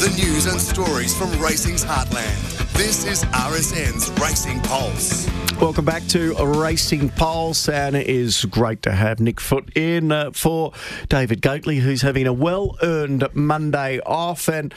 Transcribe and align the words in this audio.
The 0.00 0.08
news 0.16 0.46
and 0.46 0.58
stories 0.58 1.14
from 1.14 1.30
racing's 1.38 1.84
heartland. 1.84 2.72
This 2.72 3.04
is 3.04 3.22
RSN's 3.24 4.08
Racing 4.18 4.58
Pulse. 4.60 5.28
Welcome 5.60 5.84
back 5.84 6.06
to 6.06 6.32
Racing 6.42 7.10
Pulse, 7.10 7.68
and 7.68 7.94
it 7.94 8.06
is 8.06 8.46
great 8.46 8.80
to 8.84 8.92
have 8.92 9.20
Nick 9.20 9.38
Foot 9.38 9.76
in 9.76 10.10
uh, 10.10 10.30
for 10.30 10.72
David 11.10 11.42
Gately, 11.42 11.80
who's 11.80 12.00
having 12.00 12.26
a 12.26 12.32
well-earned 12.32 13.28
Monday 13.34 14.00
off. 14.06 14.48
And 14.48 14.72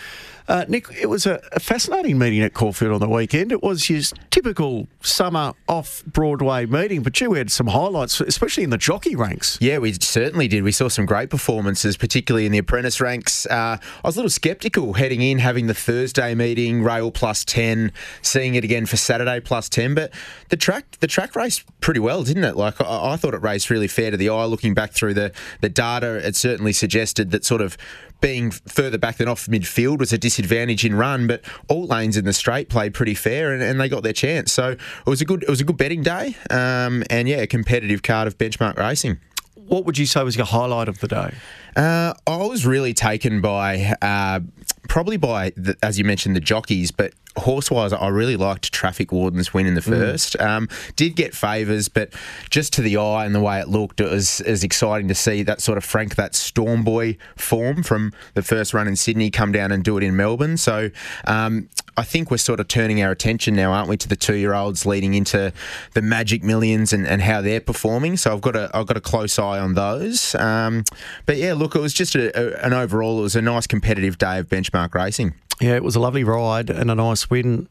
uh, 0.47 0.65
Nick, 0.67 0.87
it 0.91 1.07
was 1.07 1.25
a, 1.25 1.41
a, 1.53 1.59
fascinating 1.59 2.17
meeting 2.17 2.41
at 2.41 2.53
Caulfield 2.53 2.93
on 2.93 2.99
the 2.99 3.07
weekend. 3.07 3.51
It 3.51 3.63
was 3.63 3.89
your 3.89 4.01
typical 4.29 4.87
summer 5.01 5.53
off 5.69 6.03
Broadway 6.05 6.65
meeting, 6.65 7.01
but 7.01 7.19
you 7.21 7.33
had 7.33 7.51
some 7.51 7.67
highlights, 7.67 8.19
especially 8.19 8.63
in 8.63 8.69
the 8.69 8.77
jockey 8.77 9.15
ranks. 9.15 9.57
Yeah, 9.61 9.77
we 9.77 9.93
certainly 9.93 10.47
did. 10.47 10.63
We 10.63 10.71
saw 10.71 10.89
some 10.89 11.05
great 11.05 11.29
performances, 11.29 11.95
particularly 11.95 12.45
in 12.45 12.51
the 12.51 12.57
apprentice 12.57 12.99
ranks. 12.99 13.45
Uh, 13.45 13.77
I 13.81 14.07
was 14.07 14.15
a 14.15 14.19
little 14.19 14.29
sceptical 14.29 14.93
heading 14.93 15.21
in, 15.21 15.39
having 15.39 15.67
the 15.67 15.73
Thursday 15.73 16.35
meeting, 16.35 16.83
rail 16.83 17.11
plus 17.11 17.45
10, 17.45 17.91
seeing 18.21 18.55
it 18.55 18.63
again 18.63 18.85
for 18.85 18.97
Saturday 18.97 19.39
plus 19.39 19.69
10, 19.69 19.95
but 19.95 20.13
the 20.49 20.57
track 20.57 20.97
the 20.99 21.07
track 21.07 21.35
raced 21.35 21.63
pretty 21.83 21.99
well, 21.99 22.23
didn't 22.23 22.45
it? 22.45 22.55
Like 22.55 22.81
I, 22.81 23.11
I 23.11 23.17
thought 23.17 23.33
it 23.33 23.41
raced 23.41 23.69
really 23.69 23.87
fair 23.87 24.09
to 24.09 24.17
the 24.17 24.29
eye. 24.29 24.45
Looking 24.45 24.73
back 24.73 24.91
through 24.91 25.13
the, 25.13 25.31
the 25.61 25.69
data, 25.69 26.15
it 26.25 26.35
certainly 26.35 26.73
suggested 26.73 27.31
that 27.31 27.45
sort 27.45 27.61
of 27.61 27.77
being 28.21 28.51
further 28.51 28.97
back 28.97 29.17
than 29.17 29.27
off 29.27 29.47
midfield 29.47 29.99
was 29.99 30.13
a 30.13 30.17
disadvantage 30.17 30.85
in 30.85 30.95
run, 30.95 31.27
but 31.27 31.43
all 31.67 31.85
lanes 31.85 32.15
in 32.15 32.23
the 32.23 32.31
straight 32.31 32.69
played 32.69 32.93
pretty 32.93 33.13
fair 33.13 33.53
and, 33.53 33.61
and 33.61 33.79
they 33.81 33.89
got 33.89 34.01
their 34.01 34.13
chance. 34.13 34.51
So 34.51 34.71
it 34.71 34.79
was 35.05 35.21
a 35.21 35.25
good 35.25 35.43
it 35.43 35.49
was 35.49 35.59
a 35.59 35.65
good 35.65 35.77
betting 35.77 36.01
day, 36.01 36.35
um, 36.49 37.03
and 37.09 37.27
yeah, 37.27 37.37
a 37.37 37.47
competitive 37.47 38.01
card 38.01 38.27
of 38.27 38.37
benchmark 38.37 38.77
racing. 38.77 39.19
What 39.55 39.85
would 39.85 39.97
you 39.97 40.05
say 40.05 40.23
was 40.23 40.35
your 40.35 40.45
highlight 40.45 40.87
of 40.87 40.99
the 40.99 41.07
day? 41.07 41.33
Uh, 41.75 42.13
I 42.27 42.37
was 42.37 42.65
really 42.65 42.93
taken 42.93 43.41
by, 43.41 43.95
uh, 44.01 44.41
probably 44.87 45.17
by, 45.17 45.51
the, 45.55 45.77
as 45.81 45.97
you 45.97 46.05
mentioned, 46.05 46.35
the 46.35 46.41
jockeys, 46.41 46.91
but 46.91 47.13
horse-wise, 47.35 47.93
I 47.93 48.09
really 48.09 48.35
liked 48.35 48.71
Traffic 48.71 49.11
Warden's 49.11 49.53
win 49.53 49.65
in 49.65 49.73
the 49.73 49.81
mm. 49.81 49.85
first. 49.85 50.37
Mm. 50.37 50.45
Um, 50.45 50.69
did 50.95 51.15
get 51.15 51.33
favours, 51.33 51.89
but 51.89 52.13
just 52.49 52.73
to 52.73 52.81
the 52.81 52.97
eye 52.97 53.25
and 53.25 53.33
the 53.33 53.39
way 53.39 53.59
it 53.59 53.67
looked, 53.67 53.99
it 53.99 54.09
was, 54.09 54.39
it 54.41 54.51
was 54.51 54.63
exciting 54.63 55.07
to 55.07 55.15
see 55.15 55.41
that 55.43 55.61
sort 55.61 55.77
of 55.77 55.83
Frank, 55.83 56.15
that 56.15 56.35
Storm 56.35 56.83
Boy 56.83 57.17
form 57.35 57.81
from 57.81 58.13
the 58.35 58.43
first 58.43 58.73
run 58.73 58.87
in 58.87 58.95
Sydney 58.95 59.31
come 59.31 59.51
down 59.51 59.71
and 59.71 59.83
do 59.83 59.97
it 59.97 60.03
in 60.03 60.15
Melbourne. 60.15 60.57
So 60.57 60.91
um, 61.25 61.69
I 61.95 62.03
think 62.03 62.31
we're 62.31 62.37
sort 62.37 62.59
of 62.59 62.67
turning 62.67 63.01
our 63.03 63.11
attention 63.11 63.55
now, 63.55 63.71
aren't 63.71 63.89
we, 63.89 63.97
to 63.97 64.07
the 64.07 64.15
two-year-olds 64.15 64.85
leading 64.85 65.13
into 65.13 65.53
the 65.93 66.01
Magic 66.01 66.43
Millions 66.43 66.91
and, 66.91 67.05
and 67.05 67.21
how 67.21 67.41
they're 67.41 67.61
performing. 67.61 68.17
So 68.17 68.33
I've 68.33 68.41
got 68.41 68.55
a 68.55 68.71
I've 68.73 68.87
got 68.87 68.97
a 68.97 69.01
close 69.01 69.37
eye 69.37 69.59
on 69.59 69.75
those. 69.75 70.35
Um, 70.35 70.83
but 71.25 71.37
yeah, 71.37 71.53
look, 71.53 71.75
it 71.75 71.81
was 71.81 71.93
just 71.93 72.15
a, 72.15 72.37
a, 72.37 72.65
an 72.65 72.73
overall, 72.73 73.19
it 73.19 73.23
was 73.23 73.35
a 73.35 73.41
nice 73.41 73.67
competitive 73.67 74.17
day 74.17 74.39
of 74.39 74.49
benchmark 74.49 74.93
racing. 74.95 75.33
Yeah, 75.61 75.75
it 75.75 75.83
was 75.83 75.95
a 75.95 75.99
lovely 75.99 76.23
ride 76.23 76.69
and 76.69 76.89
a 76.89 76.95
nice 76.95 77.29
win 77.29 77.69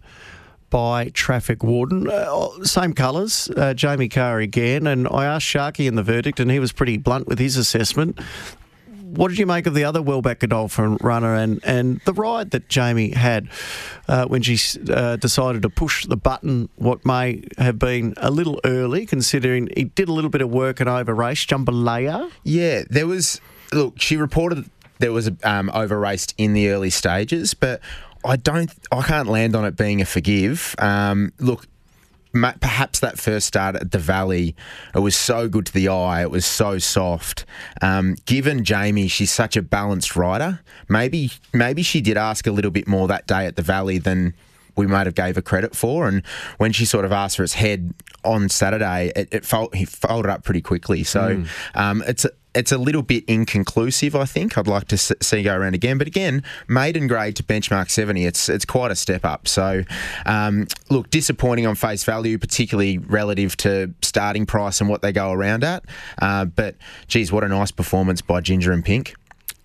by 0.70 1.10
Traffic 1.10 1.62
Warden. 1.62 2.08
Uh, 2.08 2.64
same 2.64 2.94
colours, 2.94 3.50
uh, 3.56 3.74
Jamie 3.74 4.08
Kah 4.08 4.36
again. 4.36 4.86
And 4.86 5.06
I 5.08 5.26
asked 5.26 5.46
Sharky 5.46 5.86
in 5.86 5.96
the 5.96 6.02
verdict, 6.02 6.40
and 6.40 6.50
he 6.50 6.58
was 6.58 6.72
pretty 6.72 6.96
blunt 6.96 7.26
with 7.26 7.38
his 7.38 7.56
assessment. 7.56 8.18
What 9.14 9.28
did 9.28 9.38
you 9.38 9.44
make 9.44 9.66
of 9.66 9.74
the 9.74 9.84
other 9.84 10.00
Wellback 10.00 10.38
Godolphin 10.38 10.96
runner 11.02 11.34
and, 11.34 11.60
and 11.64 12.00
the 12.06 12.14
ride 12.14 12.50
that 12.52 12.70
Jamie 12.70 13.10
had 13.10 13.48
uh, 14.08 14.24
when 14.24 14.40
she 14.40 14.58
uh, 14.88 15.16
decided 15.16 15.60
to 15.62 15.68
push 15.68 16.06
the 16.06 16.16
button, 16.16 16.70
what 16.76 17.04
may 17.04 17.42
have 17.58 17.78
been 17.78 18.14
a 18.16 18.30
little 18.30 18.58
early, 18.64 19.04
considering 19.04 19.68
he 19.76 19.84
did 19.84 20.08
a 20.08 20.12
little 20.12 20.30
bit 20.30 20.40
of 20.40 20.50
work 20.50 20.80
and 20.80 20.88
over 20.88 21.14
race, 21.14 21.44
Jambalaya? 21.44 22.30
Yeah, 22.42 22.84
there 22.88 23.06
was. 23.06 23.40
Look, 23.70 24.00
she 24.00 24.16
reported 24.16 24.70
there 24.98 25.12
was 25.12 25.30
um, 25.44 25.70
over 25.74 25.98
raced 25.98 26.34
in 26.38 26.54
the 26.54 26.70
early 26.70 26.90
stages, 26.90 27.52
but 27.52 27.80
I 28.24 28.36
don't, 28.36 28.70
I 28.90 29.02
can't 29.02 29.28
land 29.28 29.54
on 29.54 29.64
it 29.64 29.76
being 29.76 30.00
a 30.00 30.04
forgive. 30.06 30.74
Um, 30.78 31.32
look, 31.38 31.66
perhaps 32.32 33.00
that 33.00 33.18
first 33.18 33.46
start 33.46 33.76
at 33.76 33.90
the 33.90 33.98
Valley, 33.98 34.56
it 34.94 35.00
was 35.00 35.16
so 35.16 35.48
good 35.48 35.66
to 35.66 35.72
the 35.72 35.88
eye. 35.88 36.22
It 36.22 36.30
was 36.30 36.46
so 36.46 36.78
soft. 36.78 37.44
Um, 37.80 38.16
given 38.24 38.64
Jamie, 38.64 39.08
she's 39.08 39.30
such 39.30 39.56
a 39.56 39.62
balanced 39.62 40.16
rider. 40.16 40.60
Maybe 40.88 41.30
maybe 41.52 41.82
she 41.82 42.00
did 42.00 42.16
ask 42.16 42.46
a 42.46 42.52
little 42.52 42.70
bit 42.70 42.88
more 42.88 43.08
that 43.08 43.26
day 43.26 43.46
at 43.46 43.56
the 43.56 43.62
Valley 43.62 43.98
than 43.98 44.34
we 44.76 44.86
might 44.86 45.06
have 45.06 45.14
gave 45.14 45.36
her 45.36 45.42
credit 45.42 45.76
for. 45.76 46.08
And 46.08 46.24
when 46.58 46.72
she 46.72 46.84
sort 46.84 47.04
of 47.04 47.12
asked 47.12 47.36
for 47.36 47.42
its 47.42 47.54
head 47.54 47.92
on 48.24 48.48
Saturday, 48.48 49.12
it, 49.14 49.28
it 49.30 49.44
fold, 49.44 49.74
he 49.74 49.84
folded 49.84 50.30
up 50.30 50.44
pretty 50.44 50.62
quickly. 50.62 51.04
So 51.04 51.36
mm. 51.36 51.48
um, 51.74 52.02
it's 52.06 52.24
a, 52.24 52.30
it's 52.54 52.72
a 52.72 52.78
little 52.78 53.02
bit 53.02 53.24
inconclusive. 53.26 54.14
I 54.14 54.24
think 54.24 54.58
I'd 54.58 54.66
like 54.66 54.88
to 54.88 54.98
see 54.98 55.42
go 55.42 55.56
around 55.56 55.74
again, 55.74 55.98
but 55.98 56.06
again, 56.06 56.42
maiden 56.68 57.06
grade 57.06 57.36
to 57.36 57.42
benchmark 57.42 57.90
seventy, 57.90 58.26
it's 58.26 58.48
it's 58.48 58.64
quite 58.64 58.90
a 58.90 58.96
step 58.96 59.24
up. 59.24 59.48
So, 59.48 59.84
um, 60.26 60.66
look, 60.90 61.10
disappointing 61.10 61.66
on 61.66 61.74
face 61.74 62.04
value, 62.04 62.38
particularly 62.38 62.98
relative 62.98 63.56
to 63.58 63.94
starting 64.02 64.46
price 64.46 64.80
and 64.80 64.90
what 64.90 65.02
they 65.02 65.12
go 65.12 65.32
around 65.32 65.64
at. 65.64 65.84
Uh, 66.20 66.44
but 66.44 66.76
geez, 67.08 67.32
what 67.32 67.44
a 67.44 67.48
nice 67.48 67.70
performance 67.70 68.20
by 68.20 68.40
Ginger 68.40 68.72
and 68.72 68.84
Pink. 68.84 69.14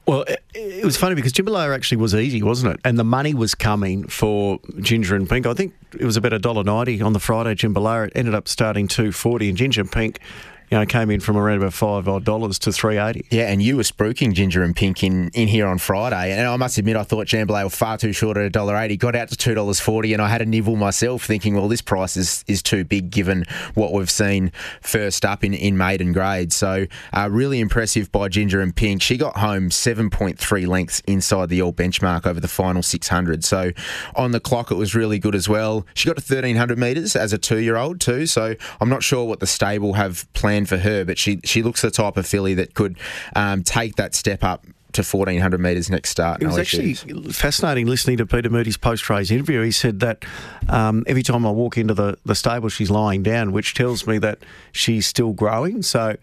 Well, 0.05 0.23
it, 0.55 0.85
was 0.85 0.95
funny 0.95 1.15
because 1.15 1.33
Jambalaya 1.33 1.75
actually 1.75 1.97
was 1.97 2.15
easy, 2.15 2.41
wasn't 2.41 2.75
it? 2.75 2.79
And 2.85 2.97
the 2.97 3.03
money 3.03 3.33
was 3.33 3.53
coming 3.53 4.07
for 4.07 4.57
Ginger 4.79 5.17
and 5.17 5.29
Pink. 5.29 5.45
I 5.45 5.53
think 5.53 5.73
it 5.99 6.05
was 6.05 6.15
about 6.15 6.31
a 6.31 6.39
dollar 6.39 6.63
ninety 6.63 7.01
on 7.01 7.11
the 7.11 7.19
Friday. 7.19 7.55
Jambalaya 7.55 8.09
ended 8.15 8.33
up 8.33 8.47
starting 8.47 8.87
two 8.87 9.11
forty, 9.11 9.49
and 9.49 9.57
Ginger 9.57 9.81
and 9.81 9.91
Pink 9.91 10.19
you 10.69 10.77
know, 10.77 10.85
came 10.85 11.09
in 11.09 11.19
from 11.19 11.37
around 11.37 11.57
about 11.57 11.73
five 11.73 12.07
odd 12.07 12.25
dollars 12.25 12.59
to 12.59 12.71
three 12.71 12.97
eighty. 12.97 13.25
Yeah, 13.31 13.49
and 13.49 13.61
you 13.61 13.77
were 13.77 13.83
spruiking 13.83 14.33
ginger 14.33 14.63
and 14.63 14.75
pink 14.75 15.03
in, 15.03 15.29
in 15.29 15.47
here 15.47 15.67
on 15.67 15.77
Friday, 15.77 16.31
and 16.31 16.47
I 16.47 16.55
must 16.57 16.77
admit 16.77 16.95
I 16.95 17.03
thought 17.03 17.27
Jambalaya 17.27 17.63
were 17.65 17.69
far 17.69 17.97
too 17.97 18.13
short 18.13 18.37
at 18.37 18.43
a 18.43 18.49
dollar 18.49 18.75
eighty. 18.77 18.97
Got 18.97 19.15
out 19.15 19.29
to 19.29 19.35
two 19.35 19.53
dollars 19.53 19.79
forty, 19.79 20.13
and 20.13 20.21
I 20.21 20.27
had 20.27 20.41
a 20.41 20.45
nibble 20.45 20.75
myself, 20.75 21.23
thinking, 21.25 21.55
well, 21.55 21.67
this 21.67 21.81
price 21.81 22.17
is, 22.17 22.43
is 22.47 22.61
too 22.61 22.83
big 22.83 23.09
given 23.09 23.45
what 23.75 23.93
we've 23.93 24.09
seen 24.11 24.51
first 24.81 25.23
up 25.23 25.43
in, 25.43 25.53
in 25.53 25.77
maiden 25.77 26.11
grade. 26.11 26.51
So 26.51 26.87
uh, 27.13 27.29
really 27.31 27.59
impressive 27.59 28.11
by 28.11 28.27
Ginger 28.27 28.59
and 28.59 28.75
Pink. 28.75 29.01
She 29.01 29.17
got 29.17 29.37
home 29.37 29.71
seven 29.71 30.09
point 30.09 30.37
three 30.37 30.65
lengths 30.65 31.01
inside 31.07 31.49
the 31.49 31.61
all 31.61 31.73
benchmark 31.73 32.25
over 32.25 32.39
the 32.39 32.47
final 32.47 32.83
six 32.83 33.07
hundred. 33.07 33.43
So 33.43 33.71
on 34.15 34.31
the 34.31 34.39
clock, 34.39 34.71
it 34.71 34.75
was 34.75 34.95
really 34.95 35.19
good 35.19 35.35
as 35.35 35.47
well. 35.47 35.85
She 35.93 36.07
got 36.07 36.17
to 36.17 36.21
thirteen 36.21 36.55
hundred 36.57 36.77
meters 36.77 37.15
as 37.15 37.31
a 37.31 37.37
two 37.37 37.59
year 37.59 37.77
old 37.77 38.01
too. 38.01 38.25
So 38.25 38.55
I'm 38.81 38.89
not 38.89 39.03
sure 39.03 39.23
what 39.25 39.39
the 39.39 39.47
stable 39.47 39.93
have 39.93 40.31
planned 40.33 40.56
for 40.65 40.77
her, 40.77 41.05
but 41.05 41.17
she 41.17 41.39
she 41.43 41.63
looks 41.63 41.81
the 41.81 41.91
type 41.91 42.17
of 42.17 42.25
filly 42.25 42.53
that 42.55 42.73
could 42.73 42.97
um, 43.35 43.63
take 43.63 43.95
that 43.95 44.15
step 44.15 44.43
up 44.43 44.65
to 44.93 45.03
1400 45.03 45.59
metres 45.59 45.89
next 45.89 46.09
start. 46.09 46.41
It 46.41 46.47
was 46.47 46.57
actually 46.57 46.93
fascinating 46.93 47.85
listening 47.85 48.17
to 48.17 48.25
Peter 48.25 48.49
Moody's 48.49 48.77
post 48.77 49.09
race 49.09 49.29
interview. 49.29 49.61
He 49.61 49.71
said 49.71 49.99
that 49.99 50.25
um, 50.69 51.03
every 51.07 51.23
time 51.23 51.45
I 51.45 51.51
walk 51.51 51.77
into 51.77 51.93
the, 51.93 52.17
the 52.25 52.35
stable, 52.35 52.69
she's 52.69 52.89
lying 52.89 53.21
down, 53.21 53.51
which 53.51 53.73
tells 53.73 54.07
me 54.07 54.17
that 54.19 54.39
she's 54.71 55.05
still 55.05 55.33
growing. 55.33 55.83
So 55.83 56.15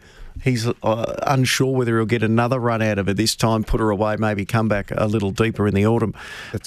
he's 0.43 0.67
uh, 0.67 1.15
unsure 1.27 1.75
whether 1.77 1.97
he'll 1.97 2.07
get 2.07 2.23
another 2.23 2.59
run 2.59 2.83
out 2.83 2.99
of 2.99 3.07
her 3.07 3.15
this 3.15 3.37
time, 3.37 3.65
put 3.65 3.81
her 3.81 3.91
away, 3.91 4.17
maybe 4.17 4.45
come 4.45 4.69
back 4.69 4.91
a 4.91 5.07
little 5.07 5.31
deeper 5.31 5.67
in 5.69 5.75
the 5.75 5.87
autumn. 5.87 6.15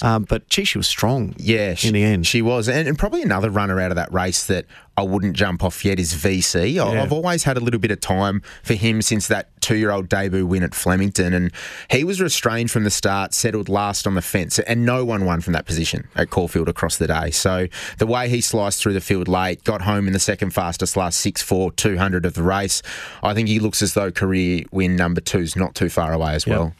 Um, 0.02 0.24
but 0.24 0.48
gee, 0.48 0.64
she 0.64 0.78
was 0.78 0.86
strong. 0.86 1.34
Yeah, 1.36 1.74
in 1.82 1.94
the 1.94 2.02
end, 2.02 2.26
she 2.26 2.42
was, 2.42 2.68
and, 2.68 2.88
and, 2.88 2.98
probably 2.98 3.22
another 3.22 3.50
runner 3.50 3.80
out 3.80 3.90
of 3.90 3.96
that 3.96 4.12
race 4.12 4.46
that 4.46 4.66
I 4.98 5.02
wouldn't 5.02 5.36
jump 5.36 5.62
off 5.62 5.84
yet 5.84 6.00
is 6.00 6.12
VC. 6.12 6.74
Yeah. 6.74 6.86
I've 6.86 7.12
always 7.12 7.44
had 7.44 7.56
a 7.56 7.60
little 7.60 7.78
bit 7.78 7.92
of 7.92 8.00
time 8.00 8.42
for 8.64 8.74
him 8.74 9.00
since 9.00 9.28
that 9.28 9.48
two-year-old 9.60 10.08
debut 10.08 10.44
win 10.44 10.64
at 10.64 10.74
Flemington, 10.74 11.32
and 11.34 11.52
he 11.88 12.02
was 12.02 12.20
restrained 12.20 12.72
from 12.72 12.82
the 12.82 12.90
start, 12.90 13.32
settled 13.32 13.68
last 13.68 14.08
on 14.08 14.14
the 14.14 14.22
fence, 14.22 14.58
and 14.58 14.84
no 14.84 15.04
one 15.04 15.24
won 15.24 15.40
from 15.40 15.52
that 15.52 15.66
position 15.66 16.08
at 16.16 16.30
Caulfield 16.30 16.68
across 16.68 16.96
the 16.96 17.06
day. 17.06 17.30
So 17.30 17.68
the 17.98 18.08
way 18.08 18.28
he 18.28 18.40
sliced 18.40 18.82
through 18.82 18.94
the 18.94 19.00
field 19.00 19.28
late, 19.28 19.62
got 19.62 19.82
home 19.82 20.08
in 20.08 20.14
the 20.14 20.18
second 20.18 20.50
fastest 20.50 20.96
last 20.96 21.20
six 21.20 21.42
four 21.42 21.70
two 21.70 21.96
hundred 21.96 22.26
of 22.26 22.34
the 22.34 22.42
race, 22.42 22.82
I 23.22 23.34
think 23.34 23.46
he 23.46 23.60
looks 23.60 23.82
as 23.82 23.94
though 23.94 24.10
career 24.10 24.64
win 24.72 24.96
number 24.96 25.20
two 25.20 25.38
is 25.38 25.54
not 25.54 25.76
too 25.76 25.90
far 25.90 26.12
away 26.12 26.34
as 26.34 26.44
well. 26.44 26.74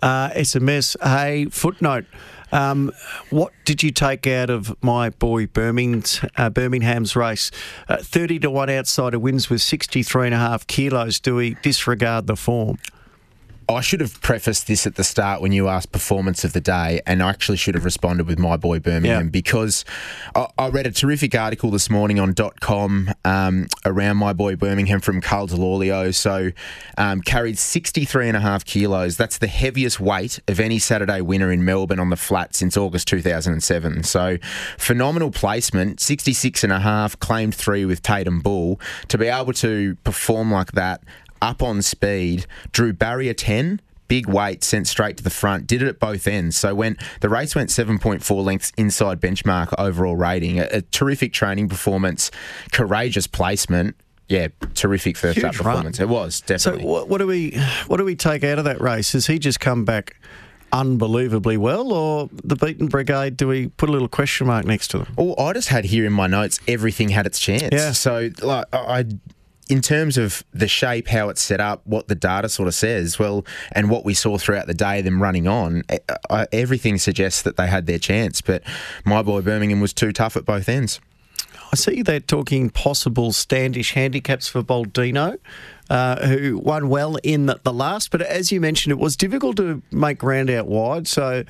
Uh, 0.00 0.30
SMS, 0.30 0.96
hey, 1.02 1.46
footnote. 1.46 2.04
Um, 2.52 2.92
what 3.30 3.52
did 3.64 3.82
you 3.82 3.90
take 3.90 4.26
out 4.26 4.50
of 4.50 4.76
my 4.82 5.10
boy 5.10 5.46
Birmingham's, 5.46 6.20
uh, 6.36 6.50
Birmingham's 6.50 7.14
race? 7.14 7.50
Uh, 7.88 7.98
30 7.98 8.40
to 8.40 8.50
1 8.50 8.70
outsider 8.70 9.18
wins 9.18 9.50
with 9.50 9.60
63.5 9.60 10.66
kilos. 10.66 11.20
Do 11.20 11.36
we 11.36 11.54
disregard 11.62 12.26
the 12.26 12.36
form? 12.36 12.78
I 13.70 13.82
should 13.82 14.00
have 14.00 14.20
prefaced 14.22 14.66
this 14.66 14.86
at 14.86 14.94
the 14.94 15.04
start 15.04 15.42
when 15.42 15.52
you 15.52 15.68
asked 15.68 15.92
performance 15.92 16.42
of 16.42 16.54
the 16.54 16.60
day, 16.60 17.02
and 17.06 17.22
I 17.22 17.28
actually 17.28 17.58
should 17.58 17.74
have 17.74 17.84
responded 17.84 18.26
with 18.26 18.38
my 18.38 18.56
boy 18.56 18.78
Birmingham 18.78 19.26
yeah. 19.26 19.30
because 19.30 19.84
I, 20.34 20.48
I, 20.56 20.68
read 20.70 20.86
a 20.86 20.90
terrific 20.90 21.34
article 21.34 21.70
this 21.70 21.90
morning 21.90 22.18
on 22.18 22.32
dot 22.32 22.60
.com 22.60 23.10
um, 23.26 23.66
around 23.84 24.16
my 24.16 24.32
boy 24.32 24.56
Birmingham 24.56 25.00
from 25.00 25.20
Carl 25.20 25.48
Delolio. 25.48 26.14
So 26.14 26.50
um, 26.96 27.20
carried 27.20 27.58
63 27.58 28.28
and 28.28 28.38
a 28.38 28.40
half 28.40 28.64
kilos. 28.64 29.18
That's 29.18 29.36
the 29.36 29.46
heaviest 29.46 30.00
weight 30.00 30.40
of 30.48 30.60
any 30.60 30.78
Saturday 30.78 31.20
winner 31.20 31.52
in 31.52 31.62
Melbourne 31.62 32.00
on 32.00 32.08
the 32.08 32.16
flat 32.16 32.54
since 32.54 32.74
August 32.74 33.06
2007. 33.08 34.02
So 34.04 34.38
phenomenal 34.78 35.30
placement, 35.30 36.00
66 36.00 36.64
and 36.64 36.72
a 36.72 36.80
half, 36.80 37.18
claimed 37.18 37.54
three 37.54 37.84
with 37.84 38.00
Tatum 38.00 38.40
Bull. 38.40 38.80
To 39.08 39.18
be 39.18 39.26
able 39.26 39.52
to 39.54 39.94
perform 40.04 40.50
like 40.50 40.72
that 40.72 41.02
up 41.42 41.62
on 41.62 41.82
speed, 41.82 42.46
drew 42.72 42.92
barrier 42.92 43.34
10, 43.34 43.80
big 44.08 44.26
weight 44.26 44.64
sent 44.64 44.86
straight 44.88 45.16
to 45.18 45.22
the 45.22 45.30
front. 45.30 45.66
Did 45.66 45.82
it 45.82 45.88
at 45.88 45.98
both 46.00 46.26
ends. 46.26 46.56
So 46.56 46.74
when 46.74 46.96
the 47.20 47.28
race 47.28 47.54
went 47.54 47.70
7.4 47.70 48.44
lengths 48.44 48.72
inside 48.76 49.20
benchmark 49.20 49.74
overall 49.78 50.16
rating, 50.16 50.58
a, 50.60 50.68
a 50.70 50.82
terrific 50.82 51.32
training 51.32 51.68
performance, 51.68 52.30
courageous 52.72 53.26
placement. 53.26 53.96
Yeah, 54.28 54.48
terrific 54.74 55.16
first 55.16 55.36
Huge 55.36 55.44
up 55.46 55.54
performance. 55.54 55.98
run. 55.98 56.08
It 56.08 56.12
was 56.12 56.36
So 56.36 56.44
definitely. 56.46 56.84
what, 56.84 57.08
what 57.08 57.18
do 57.18 57.26
we 57.26 57.58
what 57.86 57.96
do 57.96 58.04
we 58.04 58.14
take 58.14 58.44
out 58.44 58.58
of 58.58 58.64
that 58.66 58.78
race? 58.80 59.12
Has 59.12 59.26
he 59.26 59.38
just 59.38 59.58
come 59.58 59.86
back 59.86 60.16
unbelievably 60.70 61.56
well, 61.56 61.92
or 61.94 62.28
the 62.44 62.54
beaten 62.56 62.88
brigade? 62.88 63.38
Do 63.38 63.48
we 63.48 63.68
put 63.68 63.88
a 63.88 63.92
little 63.92 64.08
question 64.08 64.46
mark 64.46 64.66
next 64.66 64.88
to 64.88 64.98
them? 64.98 65.14
Well, 65.16 65.34
I 65.38 65.54
just 65.54 65.68
had 65.68 65.86
here 65.86 66.04
in 66.04 66.12
my 66.12 66.26
notes 66.26 66.60
everything 66.68 67.08
had 67.08 67.24
its 67.26 67.38
chance. 67.40 67.68
Yeah. 67.72 67.92
So, 67.92 68.28
like, 68.42 68.66
I, 68.72 68.78
I- 69.00 69.04
in 69.68 69.82
terms 69.82 70.16
of 70.16 70.44
the 70.52 70.68
shape, 70.68 71.08
how 71.08 71.28
it's 71.28 71.40
set 71.40 71.60
up, 71.60 71.86
what 71.86 72.08
the 72.08 72.14
data 72.14 72.48
sort 72.48 72.68
of 72.68 72.74
says, 72.74 73.18
well, 73.18 73.44
and 73.72 73.90
what 73.90 74.04
we 74.04 74.14
saw 74.14 74.38
throughout 74.38 74.66
the 74.66 74.74
day, 74.74 75.02
them 75.02 75.22
running 75.22 75.46
on, 75.46 75.82
eh, 75.88 75.98
everything 76.52 76.98
suggests 76.98 77.42
that 77.42 77.56
they 77.56 77.66
had 77.66 77.86
their 77.86 77.98
chance. 77.98 78.40
But 78.40 78.62
my 79.04 79.22
boy 79.22 79.42
Birmingham 79.42 79.80
was 79.80 79.92
too 79.92 80.12
tough 80.12 80.36
at 80.36 80.44
both 80.44 80.68
ends. 80.68 81.00
I 81.70 81.76
see 81.76 82.02
they're 82.02 82.20
talking 82.20 82.70
possible 82.70 83.32
Standish 83.32 83.92
handicaps 83.92 84.48
for 84.48 84.62
Baldino, 84.62 85.38
uh, 85.90 86.26
who 86.26 86.58
won 86.58 86.88
well 86.88 87.16
in 87.22 87.46
the, 87.46 87.60
the 87.62 87.72
last. 87.72 88.10
But 88.10 88.22
as 88.22 88.52
you 88.52 88.60
mentioned, 88.60 88.92
it 88.92 88.98
was 88.98 89.16
difficult 89.16 89.56
to 89.56 89.82
make 89.90 90.18
ground 90.18 90.50
out 90.50 90.66
wide. 90.66 91.06
So, 91.06 91.44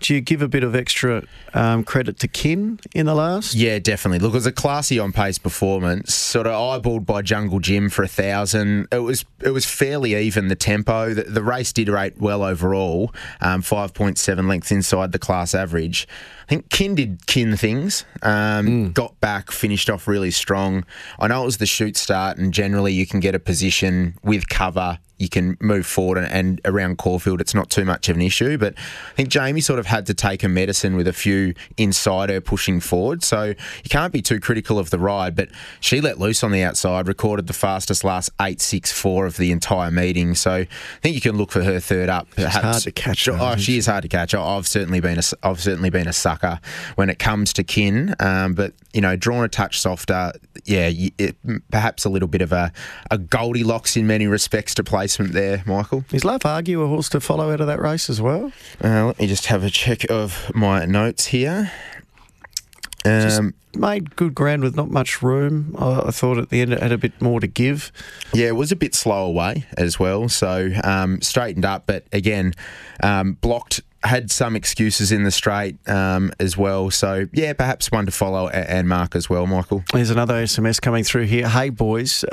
do 0.00 0.14
you 0.14 0.20
give 0.20 0.42
a 0.42 0.48
bit 0.48 0.64
of 0.64 0.74
extra 0.74 1.24
um, 1.54 1.84
credit 1.84 2.18
to 2.20 2.28
Kin 2.28 2.80
in 2.94 3.06
the 3.06 3.14
last? 3.14 3.54
Yeah, 3.54 3.78
definitely. 3.78 4.18
Look, 4.20 4.32
it 4.32 4.36
was 4.36 4.46
a 4.46 4.52
classy 4.52 4.98
on 4.98 5.12
pace 5.12 5.38
performance. 5.38 6.14
Sort 6.14 6.46
of 6.46 6.52
eyeballed 6.52 7.06
by 7.06 7.22
Jungle 7.22 7.60
Jim 7.60 7.90
for 7.90 8.02
a 8.02 8.08
thousand. 8.08 8.88
It 8.92 8.98
was 8.98 9.24
it 9.42 9.50
was 9.50 9.64
fairly 9.64 10.14
even 10.14 10.48
the 10.48 10.56
tempo. 10.56 11.14
The, 11.14 11.22
the 11.22 11.42
race 11.42 11.72
did 11.72 11.88
rate 11.88 12.20
well 12.20 12.42
overall. 12.42 13.14
Um, 13.40 13.62
Five 13.62 13.94
point 13.94 14.18
seven 14.18 14.48
lengths 14.48 14.72
inside 14.72 15.12
the 15.12 15.18
class 15.18 15.54
average. 15.54 16.08
I 16.46 16.48
think 16.48 16.68
Kin 16.68 16.94
did 16.96 17.26
Kin 17.26 17.56
things. 17.56 18.04
Um, 18.22 18.92
Got 18.92 19.20
back, 19.20 19.52
finished 19.52 19.88
off 19.88 20.08
really 20.08 20.32
strong. 20.32 20.84
I 21.18 21.28
know 21.28 21.42
it 21.42 21.46
was 21.46 21.58
the 21.58 21.66
shoot 21.66 21.96
start, 21.96 22.38
and 22.38 22.52
generally 22.52 22.92
you 22.92 23.06
can 23.06 23.20
get 23.20 23.34
a 23.34 23.38
position 23.38 23.79
with 24.22 24.48
cover 24.48 24.98
you 25.20 25.28
can 25.28 25.56
move 25.60 25.86
forward 25.86 26.18
and, 26.18 26.26
and 26.32 26.60
around 26.64 26.98
Caulfield, 26.98 27.40
it's 27.40 27.54
not 27.54 27.70
too 27.70 27.84
much 27.84 28.08
of 28.08 28.16
an 28.16 28.22
issue. 28.22 28.56
But 28.58 28.74
I 28.76 29.14
think 29.14 29.28
Jamie 29.28 29.60
sort 29.60 29.78
of 29.78 29.86
had 29.86 30.06
to 30.06 30.14
take 30.14 30.42
a 30.42 30.48
medicine 30.48 30.96
with 30.96 31.06
a 31.06 31.12
few 31.12 31.54
inside 31.76 32.30
her 32.30 32.40
pushing 32.40 32.80
forward. 32.80 33.22
So 33.22 33.44
you 33.44 33.90
can't 33.90 34.12
be 34.12 34.22
too 34.22 34.40
critical 34.40 34.78
of 34.78 34.90
the 34.90 34.98
ride. 34.98 35.36
But 35.36 35.50
she 35.80 36.00
let 36.00 36.18
loose 36.18 36.42
on 36.42 36.52
the 36.52 36.62
outside, 36.62 37.06
recorded 37.08 37.46
the 37.46 37.52
fastest 37.52 38.04
last 38.04 38.36
8.64 38.38 39.26
of 39.26 39.36
the 39.36 39.52
entire 39.52 39.90
meeting. 39.90 40.34
So 40.34 40.52
I 40.52 40.68
think 41.02 41.14
you 41.14 41.20
can 41.20 41.36
look 41.36 41.52
for 41.52 41.62
her 41.62 41.80
third 41.80 42.08
up. 42.08 42.30
Perhaps. 42.30 42.64
hard 42.64 42.82
to 42.82 42.92
catch 42.92 43.26
her, 43.26 43.36
Oh, 43.38 43.56
she 43.56 43.76
is 43.76 43.86
hard 43.86 44.02
to 44.02 44.08
catch. 44.08 44.34
I've 44.34 44.66
certainly 44.66 45.00
been 45.00 45.18
a, 45.18 45.22
I've 45.42 45.60
certainly 45.60 45.90
been 45.90 46.08
a 46.08 46.12
sucker 46.12 46.60
when 46.94 47.10
it 47.10 47.18
comes 47.18 47.52
to 47.54 47.64
kin. 47.64 48.14
Um, 48.20 48.54
but 48.54 48.72
you 48.92 49.00
know, 49.00 49.16
drawn 49.16 49.44
a 49.44 49.48
touch 49.48 49.80
softer. 49.80 50.32
Yeah, 50.64 50.90
it, 51.18 51.36
perhaps 51.70 52.04
a 52.04 52.08
little 52.08 52.28
bit 52.28 52.42
of 52.42 52.52
a, 52.52 52.72
a 53.10 53.18
Goldilocks 53.18 53.96
in 53.96 54.06
many 54.06 54.26
respects 54.26 54.74
to 54.74 54.84
placement 55.10 55.32
there, 55.32 55.62
Michael. 55.66 56.04
Is 56.12 56.24
Love 56.24 56.46
Argue 56.46 56.82
a 56.82 56.86
horse 56.86 57.08
to 57.08 57.20
follow 57.20 57.50
out 57.50 57.60
of 57.60 57.66
that 57.66 57.80
race 57.80 58.08
as 58.08 58.20
well? 58.20 58.52
Uh, 58.82 59.06
let 59.06 59.18
me 59.18 59.26
just 59.26 59.46
have 59.46 59.64
a 59.64 59.70
check 59.70 60.08
of 60.08 60.54
my 60.54 60.84
notes 60.84 61.26
here. 61.26 61.72
Um, 63.04 63.54
Made 63.74 64.14
good 64.14 64.34
ground 64.34 64.62
with 64.62 64.76
not 64.76 64.88
much 64.88 65.20
room. 65.20 65.74
I, 65.78 66.02
I 66.06 66.10
thought 66.12 66.38
at 66.38 66.50
the 66.50 66.60
end 66.60 66.72
it 66.72 66.80
had 66.80 66.92
a 66.92 66.98
bit 66.98 67.20
more 67.20 67.40
to 67.40 67.46
give. 67.48 67.90
Yeah, 68.32 68.48
it 68.48 68.56
was 68.56 68.70
a 68.70 68.76
bit 68.76 68.94
slow 68.94 69.26
away 69.26 69.64
as 69.76 69.98
well. 69.98 70.28
So 70.28 70.70
um, 70.84 71.20
straightened 71.22 71.64
up, 71.64 71.86
but 71.86 72.04
again, 72.12 72.54
um, 73.02 73.32
blocked. 73.40 73.80
Had 74.02 74.30
some 74.30 74.56
excuses 74.56 75.12
in 75.12 75.24
the 75.24 75.30
straight 75.30 75.76
um, 75.86 76.32
as 76.40 76.56
well. 76.56 76.90
So 76.90 77.26
yeah, 77.34 77.52
perhaps 77.52 77.92
one 77.92 78.06
to 78.06 78.12
follow 78.12 78.48
and 78.48 78.88
mark 78.88 79.14
as 79.14 79.28
well, 79.28 79.46
Michael. 79.46 79.84
There's 79.92 80.08
another 80.08 80.42
SMS 80.42 80.80
coming 80.80 81.04
through 81.04 81.24
here. 81.26 81.46
Hey, 81.46 81.68
boys. 81.68 82.24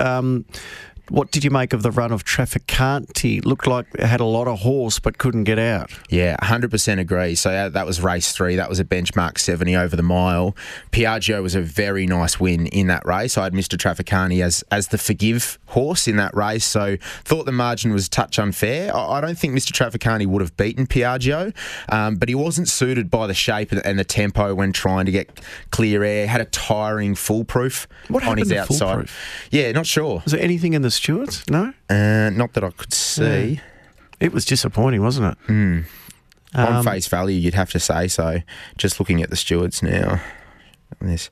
What 1.10 1.32
did 1.32 1.44
you 1.44 1.52
make 1.52 1.74
of 1.74 1.84
the 1.84 1.92
run 1.92 2.12
of 2.12 2.24
Trafficante? 2.26 3.44
Looked 3.46 3.68
like 3.68 3.86
it 3.94 4.06
had 4.06 4.20
a 4.20 4.26
lot 4.26 4.48
of 4.48 4.60
horse 4.60 5.00
but 5.00 5.18
couldn't 5.18 5.46
get 5.46 5.60
out. 5.60 5.92
Yeah, 6.10 6.36
100% 6.42 7.00
agree. 7.00 7.36
So 7.36 7.50
that, 7.50 7.74
that 7.74 7.86
was 7.86 8.02
race 8.02 8.32
three. 8.32 8.56
That 8.56 8.70
was 8.70 8.80
a 8.80 8.86
benchmark 8.86 9.38
70 9.38 9.76
over 9.76 9.96
the 9.96 10.04
mile. 10.04 10.56
Piaggio 10.92 11.42
was 11.42 11.56
a 11.56 11.62
very 11.62 12.06
nice 12.06 12.40
win 12.40 12.68
in 12.68 12.88
that 12.88 13.06
race. 13.06 13.38
I 13.38 13.46
had 13.46 13.54
Mr. 13.54 13.78
Trafficante 13.78 14.44
as, 14.44 14.64
as 14.72 14.90
the 14.90 14.98
forgive 14.98 15.60
horse 15.68 16.08
in 16.08 16.18
that 16.18 16.36
race. 16.36 16.66
So 16.66 16.98
thought 17.24 17.46
the 17.46 17.52
margin 17.52 17.94
was 17.94 18.10
touch 18.10 18.38
unfair. 18.40 18.96
I, 18.96 19.18
I 19.18 19.22
don't 19.22 19.38
think 19.38 19.54
Mr. 19.54 19.72
Trafficante 19.72 20.28
would 20.28 20.42
have 20.42 20.58
beaten 20.58 20.88
Piaggio, 20.88 21.54
um, 21.90 22.16
but 22.16 22.30
he 22.30 22.36
wasn't 22.36 22.68
suited 22.68 23.10
by 23.10 23.28
the 23.28 23.34
shape 23.34 23.72
and, 23.72 23.86
and 23.86 23.98
the 23.98 24.04
tempo 24.04 24.54
when 24.54 24.74
trying 24.74 25.06
to 25.06 25.12
get 25.12 25.42
clear 25.72 26.04
air. 26.04 26.28
Had 26.28 26.42
a 26.42 26.46
tiring 26.46 27.16
foolproof 27.16 27.88
What 28.10 28.26
on 28.26 28.38
his 28.38 28.52
outside. 28.52 28.78
Foolproof? 28.78 29.48
Yeah, 29.52 29.72
not 29.72 29.86
sure. 29.86 30.22
Was 30.24 30.34
there 30.34 30.42
anything 30.42 30.74
in 30.74 30.82
the 30.82 30.92
stewards? 30.98 31.44
No? 31.50 31.74
Uh, 31.90 32.30
not 32.34 32.54
that 32.54 32.64
I 32.64 32.70
could 32.72 32.94
see. 32.94 33.62
It 34.20 34.34
was 34.34 34.46
disappointing, 34.46 35.02
wasn't 35.02 35.38
it? 35.48 35.50
on 35.50 35.86
Um, 36.56 36.84
face 36.84 37.08
value, 37.08 37.38
you'd 37.40 37.54
have 37.54 37.70
to 37.72 37.80
say 37.80 38.08
so. 38.08 38.42
Just 38.78 39.00
looking 39.00 39.22
at 39.22 39.30
the 39.30 39.36
stewards 39.36 39.82
now. 39.84 40.22
This, 41.02 41.30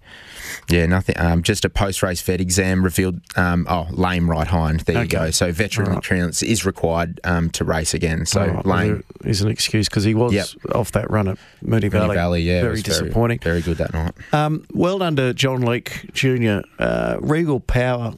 yeah, 0.70 0.86
nothing. 0.86 1.16
Um, 1.18 1.42
just 1.42 1.64
a 1.66 1.70
post-race 1.70 2.22
vet 2.22 2.42
exam 2.42 2.84
revealed. 2.84 3.22
Um, 3.38 3.66
oh, 3.70 3.88
lame 3.90 4.30
right 4.30 4.46
hind. 4.46 4.82
There 4.82 5.02
you 5.02 5.08
go. 5.08 5.32
So 5.32 5.52
veterinary 5.52 5.92
Alright. 5.96 6.04
clearance 6.06 6.44
is 6.44 6.66
required 6.66 7.20
um, 7.24 7.50
to 7.52 7.64
race 7.64 7.94
again. 7.94 8.26
So 8.26 8.42
right, 8.42 8.66
well, 8.66 8.78
lame. 8.78 9.04
there 9.22 9.32
is 9.32 9.42
an 9.42 9.50
excuse 9.50 9.88
because 9.88 10.04
he 10.04 10.14
was 10.14 10.34
Yep. 10.34 10.76
off 10.76 10.92
that 10.92 11.10
run 11.10 11.30
at 11.30 11.38
Moonee 11.64 11.86
Moonee 11.86 11.92
Valley. 11.92 12.16
Valley, 12.16 12.42
yeah, 12.42 12.62
very 12.62 12.82
disappointing. 12.82 13.40
Very, 13.40 13.62
good 13.62 13.78
that 13.78 13.94
night. 13.94 14.14
Um, 14.34 14.66
well 14.74 15.00
done 15.00 15.16
to 15.16 15.34
John 15.34 15.62
Leek 15.62 16.12
Jr. 16.14 16.60
Uh, 16.78 17.18
Regal 17.22 17.62
Power. 17.62 18.14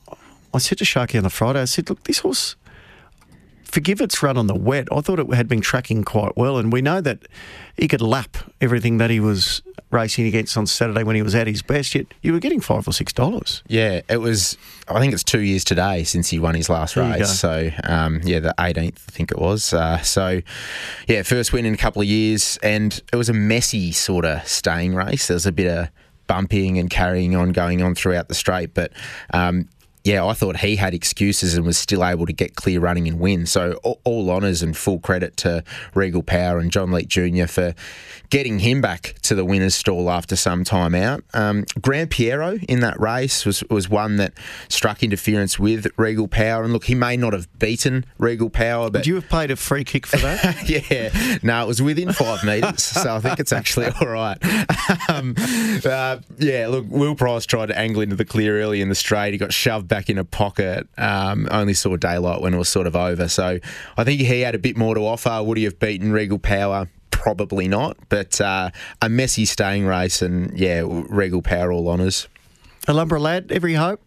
I 0.58 0.60
said 0.60 0.80
to 0.80 0.86
Sharky 0.86 1.18
on 1.18 1.24
the 1.24 1.30
Friday, 1.30 1.62
I 1.62 1.66
said, 1.66 1.88
look, 1.88 2.02
this 2.06 2.18
horse, 2.18 2.56
forgive 3.64 4.02
its 4.02 4.24
run 4.24 4.38
on 4.38 4.48
the 4.48 4.56
wet. 4.56 4.88
I 4.92 5.02
thought 5.02 5.20
it 5.20 5.32
had 5.32 5.48
been 5.48 5.62
tracking 5.62 6.04
quite 6.04 6.36
well, 6.36 6.58
and 6.58 6.74
we 6.74 6.82
know 6.82 7.00
that 7.00 7.28
he 7.78 7.88
could 7.88 8.02
lap 8.02 8.38
everything 8.60 8.98
that 8.98 9.12
he 9.12 9.20
was 9.20 9.62
racing 9.92 10.26
against 10.26 10.58
on 10.58 10.66
Saturday 10.66 11.04
when 11.04 11.16
he 11.16 11.22
was 11.22 11.36
at 11.36 11.46
his 11.46 11.62
best. 11.62 11.94
Yet 11.94 12.08
you 12.24 12.34
were 12.34 12.40
getting 12.40 12.60
five 12.60 12.88
or 12.88 12.92
six 12.92 13.14
dollars. 13.14 13.62
Yeah, 13.68 14.02
it 14.10 14.18
was. 14.18 14.58
I 14.88 15.00
think 15.00 15.14
it's 15.14 15.24
two 15.24 15.42
years 15.42 15.64
today 15.64 16.04
since 16.04 16.28
he 16.28 16.40
won 16.40 16.56
his 16.56 16.72
last 16.72 16.96
There 16.96 17.04
race. 17.04 17.40
So, 17.40 17.70
um, 17.84 18.22
yeah, 18.24 18.40
the 18.40 18.56
18th, 18.58 18.98
I 19.08 19.12
think 19.12 19.32
it 19.32 19.38
was. 19.38 19.74
Uh, 19.74 20.02
so, 20.02 20.42
yeah, 21.08 21.22
first 21.22 21.54
win 21.54 21.68
in 21.68 21.76
a 21.76 21.78
couple 21.78 22.02
of 22.02 22.08
years, 22.08 22.58
and 22.64 23.00
it 23.14 23.16
was 23.16 23.30
a 23.30 23.34
messy 23.34 23.92
sort 23.92 24.26
of 24.26 24.48
staying 24.48 24.96
race. 24.96 25.28
There 25.28 25.36
was 25.36 25.46
a 25.46 25.52
bit 25.52 25.68
of 25.68 25.90
bumping 26.26 26.80
and 26.80 26.90
carrying 26.90 27.36
on 27.36 27.52
going 27.52 27.84
on 27.84 27.94
throughout 27.94 28.28
the 28.28 28.34
straight, 28.34 28.74
but. 28.74 28.92
Um, 29.32 29.70
yeah, 30.08 30.26
I 30.26 30.32
thought 30.32 30.58
he 30.58 30.78
had 30.78 30.94
excuses 30.94 31.56
and 31.56 31.66
was 31.66 31.78
still 31.78 32.06
able 32.06 32.26
to 32.28 32.32
get 32.32 32.56
clear 32.56 32.80
running 32.80 33.10
and 33.10 33.20
win. 33.20 33.46
So 33.46 33.74
all, 33.84 34.00
all 34.06 34.32
honours 34.32 34.64
and 34.64 34.76
full 34.76 35.00
credit 35.00 35.36
to 35.38 35.66
Regal 35.94 36.24
Power 36.24 36.60
and 36.60 36.72
John 36.72 36.92
Leek 36.92 37.10
Jr. 37.10 37.46
for 37.46 37.76
getting 38.30 38.60
him 38.60 38.80
back 38.80 39.16
to 39.24 39.36
the 39.36 39.44
winners' 39.44 39.76
stall 39.76 40.10
after 40.10 40.38
some 40.38 40.64
time 40.64 40.96
out. 40.96 41.26
Um, 41.34 41.66
Grand 41.82 42.10
Piero 42.10 42.58
in 42.70 42.80
that 42.80 42.98
race 43.00 43.46
was 43.46 43.66
was 43.70 43.90
one 43.90 44.16
that 44.16 44.34
struck 44.70 45.04
interference 45.04 45.60
with 45.60 45.88
Regal 45.98 46.30
Power. 46.30 46.64
And 46.64 46.72
look, 46.72 46.86
he 46.86 46.96
may 46.96 47.18
not 47.18 47.34
have 47.34 47.48
beaten 47.60 48.06
Regal 48.18 48.50
Power, 48.50 48.90
but 48.90 49.00
Would 49.00 49.08
you 49.08 49.16
have 49.16 49.28
paid 49.28 49.52
a 49.52 49.58
free 49.58 49.84
kick 49.84 50.06
for 50.06 50.18
that? 50.18 50.70
yeah, 50.90 51.38
no, 51.44 51.64
it 51.64 51.68
was 51.68 51.82
within 51.82 52.14
five 52.14 52.46
metres, 52.46 52.82
so 52.84 53.16
I 53.16 53.20
think 53.20 53.42
it's 53.42 53.52
actually 53.52 53.88
all 54.02 54.08
right. 54.08 54.38
Um, 55.10 55.36
uh, 55.86 56.20
yeah, 56.38 56.68
look, 56.68 56.86
Will 56.88 57.16
Price 57.16 57.46
tried 57.46 57.66
to 57.68 57.78
angle 57.78 58.02
into 58.02 58.16
the 58.16 58.26
clear 58.26 58.62
early 58.62 58.80
in 58.80 58.88
the 58.88 58.96
straight. 58.96 59.34
He 59.34 59.38
got 59.38 59.52
shoved 59.52 59.90
back 59.98 60.12
in 60.12 60.20
a 60.20 60.24
pocket. 60.24 60.88
Um, 61.00 61.48
only 61.50 61.74
saw 61.74 61.96
daylight 61.96 62.40
when 62.40 62.54
it 62.54 62.58
was 62.58 62.70
sort 62.70 62.86
of 62.86 62.96
over. 62.96 63.28
So 63.28 63.58
I 63.98 64.04
think 64.04 64.22
he 64.22 64.42
had 64.42 64.54
a 64.54 64.60
bit 64.60 64.78
more 64.78 64.94
to 64.94 65.02
offer. 65.02 65.42
Would 65.42 65.58
he 65.58 65.64
have 65.64 65.80
beaten 65.80 66.12
Regal 66.12 66.38
Power? 66.38 66.88
Probably 67.10 67.68
not, 67.68 67.98
but 68.10 68.40
uh, 68.40 68.70
a 69.02 69.10
messy 69.10 69.46
staying 69.46 69.88
race, 69.88 70.22
and 70.22 70.58
yeah, 70.58 70.84
Regal 70.86 71.42
Power 71.42 71.72
all 71.72 71.90
honours. 71.90 72.28
Alumbra 72.88 73.20
lad, 73.20 73.52
every 73.52 73.74
hope. 73.74 74.00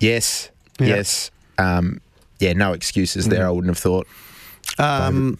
Yes, 0.00 0.50
Yeah. 0.80 0.86
yes, 0.86 1.30
um, 1.58 2.00
yeah, 2.40 2.54
no 2.54 2.72
excuses 2.72 3.28
there. 3.28 3.46
I 3.46 3.50
wouldn't 3.50 3.70
have 3.70 3.78
thought. 3.78 4.06
Um, 4.78 5.38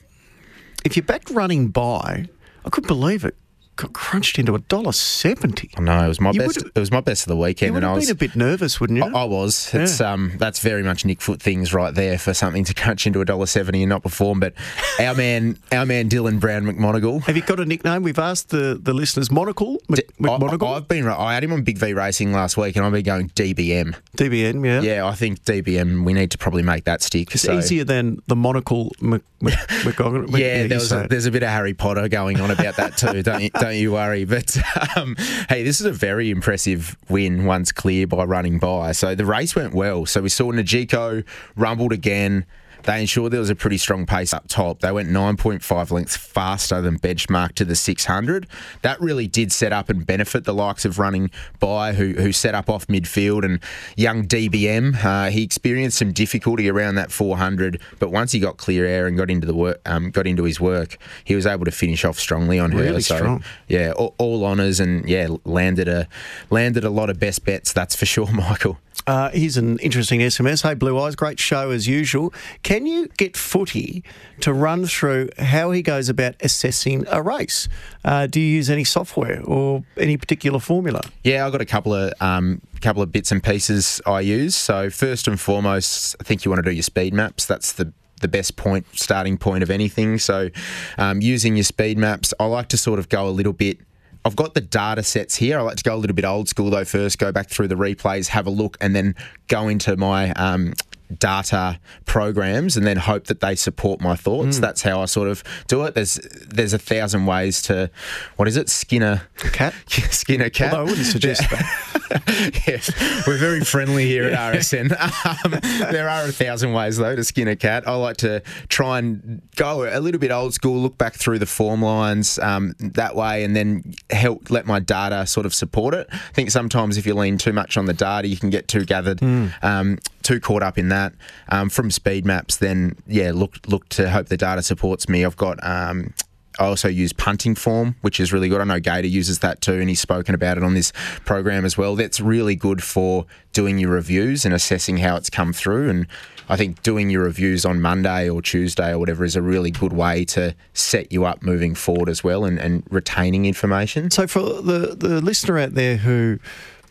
if 0.84 0.96
you 0.98 1.02
backed 1.02 1.30
running 1.30 1.68
by, 1.68 2.26
I 2.64 2.68
couldn't 2.68 2.88
believe 2.88 3.24
it. 3.24 3.34
Got 3.76 3.92
crunched 3.92 4.38
into 4.38 4.54
a 4.54 4.60
dollar 4.60 4.92
seventy. 4.92 5.68
I 5.76 5.80
know 5.80 6.04
it 6.04 6.08
was 6.08 6.20
my 6.20 6.30
You 6.30 6.40
best. 6.40 6.58
It 6.58 6.78
was 6.78 6.92
my 6.92 7.00
best 7.00 7.24
of 7.24 7.28
the 7.30 7.34
You 7.36 7.42
weekend, 7.42 7.74
would 7.74 7.78
and 7.82 7.86
I 7.86 7.88
have 7.90 7.96
was. 7.96 8.06
been 8.06 8.12
a 8.12 8.18
bit 8.18 8.36
nervous, 8.36 8.80
wouldn't 8.80 8.98
you? 8.98 9.04
I 9.04 9.22
I 9.22 9.24
was. 9.24 9.74
It's 9.74 10.00
um, 10.00 10.32
that's 10.38 10.60
very 10.60 10.82
much 10.84 11.04
Nick 11.04 11.20
Foot 11.20 11.42
things 11.42 11.74
right 11.74 11.92
there 11.92 12.16
for 12.18 12.32
something 12.34 12.62
to 12.64 12.74
crunch 12.74 13.06
into 13.06 13.20
a 13.20 13.24
dollar 13.24 13.46
seventy 13.46 13.82
and 13.82 13.88
not 13.90 14.02
perform. 14.04 14.38
But 14.38 14.54
our 15.00 15.14
man, 15.14 15.58
our 15.72 15.84
man 15.86 16.08
Dylan 16.08 16.38
Browne 16.38 16.62
McMonagle. 16.64 17.24
have 17.24 17.34
you 17.36 17.42
got 17.42 17.58
a 17.58 17.64
nickname? 17.64 18.02
We've 18.04 18.18
asked 18.18 18.50
the, 18.50 18.78
the 18.80 18.94
listeners. 18.94 19.30
Monocle, 19.32 19.78
Mc, 19.88 20.06
McMonagle, 20.18 20.68
I, 20.70 20.74
have 20.74 20.86
been. 20.88 21.08
I 21.08 21.34
had 21.34 21.42
him 21.42 21.52
on 21.52 21.62
Big 21.62 21.78
V 21.78 21.94
Racing 21.94 22.32
last 22.32 22.56
week, 22.56 22.76
and 22.76 22.86
I've 22.86 22.92
been 22.92 23.02
going 23.04 23.30
DBM. 23.30 23.96
DBM, 24.16 24.64
Yeah, 24.64 24.80
Yeah, 24.82 25.06
I 25.06 25.14
think 25.16 25.42
DBM. 25.44 26.04
We 26.04 26.12
need 26.12 26.30
to 26.30 26.38
probably 26.38 26.62
make 26.62 26.84
that 26.84 27.02
stick. 27.02 27.32
it's 27.32 27.42
so- 27.42 27.58
easier 27.58 27.82
than 27.82 28.20
the 28.28 28.36
monocle. 28.36 28.92
Mc, 29.00 29.22
Mc, 29.40 29.54
McGoggin- 29.82 30.30
Yeah, 30.38 30.62
you 30.62 30.68
there 30.68 30.78
was 30.78 30.92
a, 30.92 31.06
there's 31.10 31.26
a 31.26 31.30
bit 31.32 31.42
of 31.42 31.48
Harry 31.48 31.74
Potter 31.74 32.06
going 32.08 32.40
on 32.40 32.52
about 32.52 32.76
that 32.76 32.96
too. 32.96 33.22
don't 33.24 33.42
you, 33.42 33.50
don't 33.64 33.76
you 33.76 33.92
worry. 33.92 34.24
But 34.34 34.56
um, 34.96 35.16
hey, 35.48 35.62
this 35.62 35.80
is 35.80 35.86
a 35.86 35.92
very 35.92 36.30
impressive 36.30 36.96
win 37.08 37.44
once 37.44 37.70
clear 37.72 38.06
by 38.06 38.24
running 38.24 38.58
by. 38.58 38.92
So 38.92 39.14
the 39.14 39.24
race 39.24 39.54
went 39.54 39.74
well. 39.74 40.06
So 40.06 40.22
we 40.22 40.28
saw 40.28 40.50
Najiko 40.52 41.24
rumbled 41.56 41.92
again. 41.92 42.46
They 42.84 43.00
ensured 43.00 43.32
there 43.32 43.40
was 43.40 43.50
a 43.50 43.54
pretty 43.54 43.78
strong 43.78 44.06
pace 44.06 44.32
up 44.32 44.48
top. 44.48 44.80
They 44.80 44.92
went 44.92 45.08
9.5 45.08 45.90
lengths 45.90 46.16
faster 46.16 46.80
than 46.80 46.98
benchmark 46.98 47.52
to 47.54 47.64
the 47.64 47.74
600. 47.74 48.46
That 48.82 49.00
really 49.00 49.26
did 49.26 49.52
set 49.52 49.72
up 49.72 49.88
and 49.88 50.06
benefit 50.06 50.44
the 50.44 50.54
likes 50.54 50.84
of 50.84 50.98
running 50.98 51.30
by, 51.60 51.94
who, 51.94 52.12
who 52.12 52.32
set 52.32 52.54
up 52.54 52.68
off 52.68 52.86
midfield. 52.86 53.44
And 53.44 53.60
young 53.96 54.26
DBM, 54.26 55.02
uh, 55.02 55.30
he 55.30 55.42
experienced 55.42 55.98
some 55.98 56.12
difficulty 56.12 56.68
around 56.68 56.96
that 56.96 57.10
400, 57.10 57.80
but 57.98 58.10
once 58.10 58.32
he 58.32 58.38
got 58.38 58.58
clear 58.58 58.84
air 58.84 59.06
and 59.06 59.16
got 59.16 59.30
into 59.30 59.46
the 59.46 59.54
work, 59.54 59.80
um, 59.86 60.10
got 60.10 60.26
into 60.26 60.44
his 60.44 60.60
work, 60.60 60.98
he 61.24 61.34
was 61.34 61.46
able 61.46 61.64
to 61.64 61.70
finish 61.70 62.04
off 62.04 62.18
strongly 62.18 62.58
on 62.58 62.72
her. 62.72 62.78
Really 62.78 63.00
so 63.00 63.16
strong. 63.16 63.44
yeah, 63.68 63.92
all, 63.92 64.14
all 64.18 64.44
honours 64.44 64.80
and 64.80 65.08
yeah, 65.08 65.28
landed 65.44 65.88
a 65.88 66.06
landed 66.50 66.84
a 66.84 66.90
lot 66.90 67.10
of 67.10 67.18
best 67.18 67.44
bets. 67.44 67.72
That's 67.72 67.96
for 67.96 68.06
sure, 68.06 68.26
Michael. 68.32 68.78
Uh, 69.06 69.30
here's 69.30 69.56
an 69.56 69.78
interesting 69.80 70.20
SMS. 70.20 70.62
Hey, 70.62 70.74
Blue 70.74 70.98
Eyes, 70.98 71.14
great 71.14 71.38
show 71.38 71.70
as 71.70 71.86
usual. 71.86 72.32
Can 72.62 72.86
you 72.86 73.08
get 73.18 73.36
Footy 73.36 74.02
to 74.40 74.52
run 74.52 74.86
through 74.86 75.28
how 75.38 75.70
he 75.70 75.82
goes 75.82 76.08
about 76.08 76.36
assessing 76.40 77.04
a 77.08 77.22
race? 77.22 77.68
Uh, 78.04 78.26
do 78.26 78.40
you 78.40 78.46
use 78.46 78.70
any 78.70 78.84
software 78.84 79.42
or 79.44 79.84
any 79.98 80.16
particular 80.16 80.58
formula? 80.58 81.02
Yeah, 81.22 81.44
I've 81.44 81.52
got 81.52 81.60
a 81.60 81.66
couple 81.66 81.92
of 81.94 82.12
um, 82.20 82.62
couple 82.80 83.02
of 83.02 83.12
bits 83.12 83.32
and 83.32 83.42
pieces 83.42 84.00
I 84.06 84.20
use. 84.20 84.54
So 84.54 84.90
first 84.90 85.28
and 85.28 85.38
foremost, 85.38 86.16
I 86.20 86.24
think 86.24 86.44
you 86.44 86.50
want 86.50 86.64
to 86.64 86.70
do 86.70 86.74
your 86.74 86.82
speed 86.82 87.12
maps. 87.12 87.46
That's 87.46 87.72
the 87.72 87.92
the 88.20 88.28
best 88.28 88.56
point, 88.56 88.86
starting 88.94 89.36
point 89.36 89.62
of 89.62 89.70
anything. 89.70 90.18
So 90.18 90.48
um, 90.96 91.20
using 91.20 91.56
your 91.56 91.64
speed 91.64 91.98
maps, 91.98 92.32
I 92.40 92.46
like 92.46 92.68
to 92.68 92.78
sort 92.78 92.98
of 92.98 93.08
go 93.10 93.28
a 93.28 93.30
little 93.30 93.52
bit. 93.52 93.78
I've 94.24 94.36
got 94.36 94.54
the 94.54 94.60
data 94.62 95.02
sets 95.02 95.36
here. 95.36 95.58
I 95.58 95.62
like 95.62 95.76
to 95.76 95.82
go 95.82 95.94
a 95.94 95.98
little 95.98 96.16
bit 96.16 96.24
old 96.24 96.48
school 96.48 96.70
though. 96.70 96.84
First, 96.84 97.18
go 97.18 97.30
back 97.30 97.50
through 97.50 97.68
the 97.68 97.74
replays, 97.74 98.28
have 98.28 98.46
a 98.46 98.50
look, 98.50 98.78
and 98.80 98.96
then 98.96 99.14
go 99.48 99.68
into 99.68 99.96
my 99.96 100.30
um, 100.32 100.72
data 101.18 101.78
programs 102.06 102.76
and 102.76 102.86
then 102.86 102.96
hope 102.96 103.26
that 103.26 103.40
they 103.40 103.54
support 103.54 104.00
my 104.00 104.16
thoughts. 104.16 104.58
That's 104.58 104.82
how 104.82 105.00
I 105.00 105.04
sort 105.06 105.28
of 105.28 105.42
do 105.68 105.84
it. 105.84 105.94
There's 105.94 106.14
there's 106.46 106.72
a 106.72 106.78
thousand 106.78 107.26
ways 107.26 107.62
to 107.62 107.90
what 108.36 108.48
is 108.48 108.56
it? 108.56 108.68
Skinner 108.68 109.22
Cat? 109.36 109.74
skin 109.88 110.40
a 110.40 110.50
cat. 110.50 110.72
Although 110.72 110.82
I 110.82 110.90
wouldn't 110.90 111.06
suggest 111.06 111.42
that. 111.50 112.62
yes, 112.66 112.90
we're 113.26 113.38
very 113.38 113.60
friendly 113.60 114.06
here 114.06 114.24
at 114.24 114.54
RSN. 114.54 114.94
Um, 115.44 115.52
there 115.90 116.08
are 116.08 116.24
a 116.24 116.32
thousand 116.32 116.72
ways 116.72 116.96
though 116.96 117.16
to 117.16 117.24
skin 117.24 117.48
a 117.48 117.56
cat. 117.56 117.86
I 117.88 117.94
like 117.94 118.18
to 118.18 118.42
try 118.68 118.98
and 118.98 119.42
go 119.56 119.88
a 119.90 120.00
little 120.00 120.20
bit 120.20 120.30
old 120.30 120.54
school, 120.54 120.80
look 120.80 120.98
back 120.98 121.14
through 121.14 121.38
the 121.38 121.46
form 121.46 121.82
lines 121.82 122.38
um, 122.38 122.74
that 122.78 123.16
way, 123.16 123.44
and 123.44 123.56
then 123.56 123.94
help 124.10 124.50
let 124.50 124.66
my 124.66 124.80
data 124.80 125.26
sort 125.26 125.46
of 125.46 125.54
support 125.54 125.94
it. 125.94 126.06
I 126.12 126.32
think 126.32 126.50
sometimes 126.50 126.96
if 126.96 127.06
you 127.06 127.14
lean 127.14 127.38
too 127.38 127.52
much 127.52 127.76
on 127.76 127.86
the 127.86 127.92
data, 127.94 128.28
you 128.28 128.36
can 128.36 128.50
get 128.50 128.68
too 128.68 128.84
gathered, 128.84 129.22
um, 129.62 129.98
too 130.24 130.40
caught 130.40 130.62
up 130.62 130.78
in 130.78 130.88
that. 130.88 131.12
Um, 131.48 131.68
from 131.68 131.90
speed 131.90 132.24
maps, 132.24 132.56
then 132.56 132.96
yeah, 133.06 133.30
look 133.32 133.58
look 133.68 133.88
to 133.90 134.10
hope 134.10 134.28
the 134.28 134.36
data 134.36 134.62
supports 134.62 135.08
me. 135.08 135.24
I've 135.24 135.36
got. 135.36 135.62
Um, 135.64 136.12
I 136.58 136.66
also 136.66 136.88
use 136.88 137.12
punting 137.12 137.56
form, 137.56 137.96
which 138.02 138.20
is 138.20 138.32
really 138.32 138.48
good. 138.48 138.60
I 138.60 138.64
know 138.64 138.78
Gator 138.78 139.08
uses 139.08 139.40
that 139.40 139.60
too, 139.60 139.74
and 139.80 139.88
he's 139.88 140.00
spoken 140.00 140.36
about 140.36 140.56
it 140.56 140.62
on 140.62 140.74
this 140.74 140.92
program 141.24 141.64
as 141.64 141.76
well. 141.76 141.96
That's 141.96 142.20
really 142.20 142.54
good 142.54 142.80
for 142.80 143.26
doing 143.52 143.78
your 143.78 143.90
reviews 143.90 144.44
and 144.44 144.54
assessing 144.54 144.98
how 144.98 145.16
it's 145.16 145.28
come 145.28 145.52
through. 145.52 145.90
And 145.90 146.06
I 146.48 146.56
think 146.56 146.82
doing 146.82 147.10
your 147.10 147.24
reviews 147.24 147.64
on 147.64 147.80
Monday 147.80 148.28
or 148.28 148.40
Tuesday 148.40 148.92
or 148.92 149.00
whatever 149.00 149.24
is 149.24 149.34
a 149.34 149.42
really 149.42 149.72
good 149.72 149.92
way 149.92 150.24
to 150.26 150.54
set 150.74 151.10
you 151.10 151.24
up 151.24 151.42
moving 151.42 151.74
forward 151.74 152.08
as 152.08 152.22
well 152.22 152.44
and, 152.44 152.58
and 152.60 152.84
retaining 152.88 153.46
information. 153.46 154.10
So, 154.12 154.28
for 154.28 154.62
the, 154.62 154.94
the 154.94 155.20
listener 155.20 155.58
out 155.58 155.74
there 155.74 155.96
who 155.96 156.38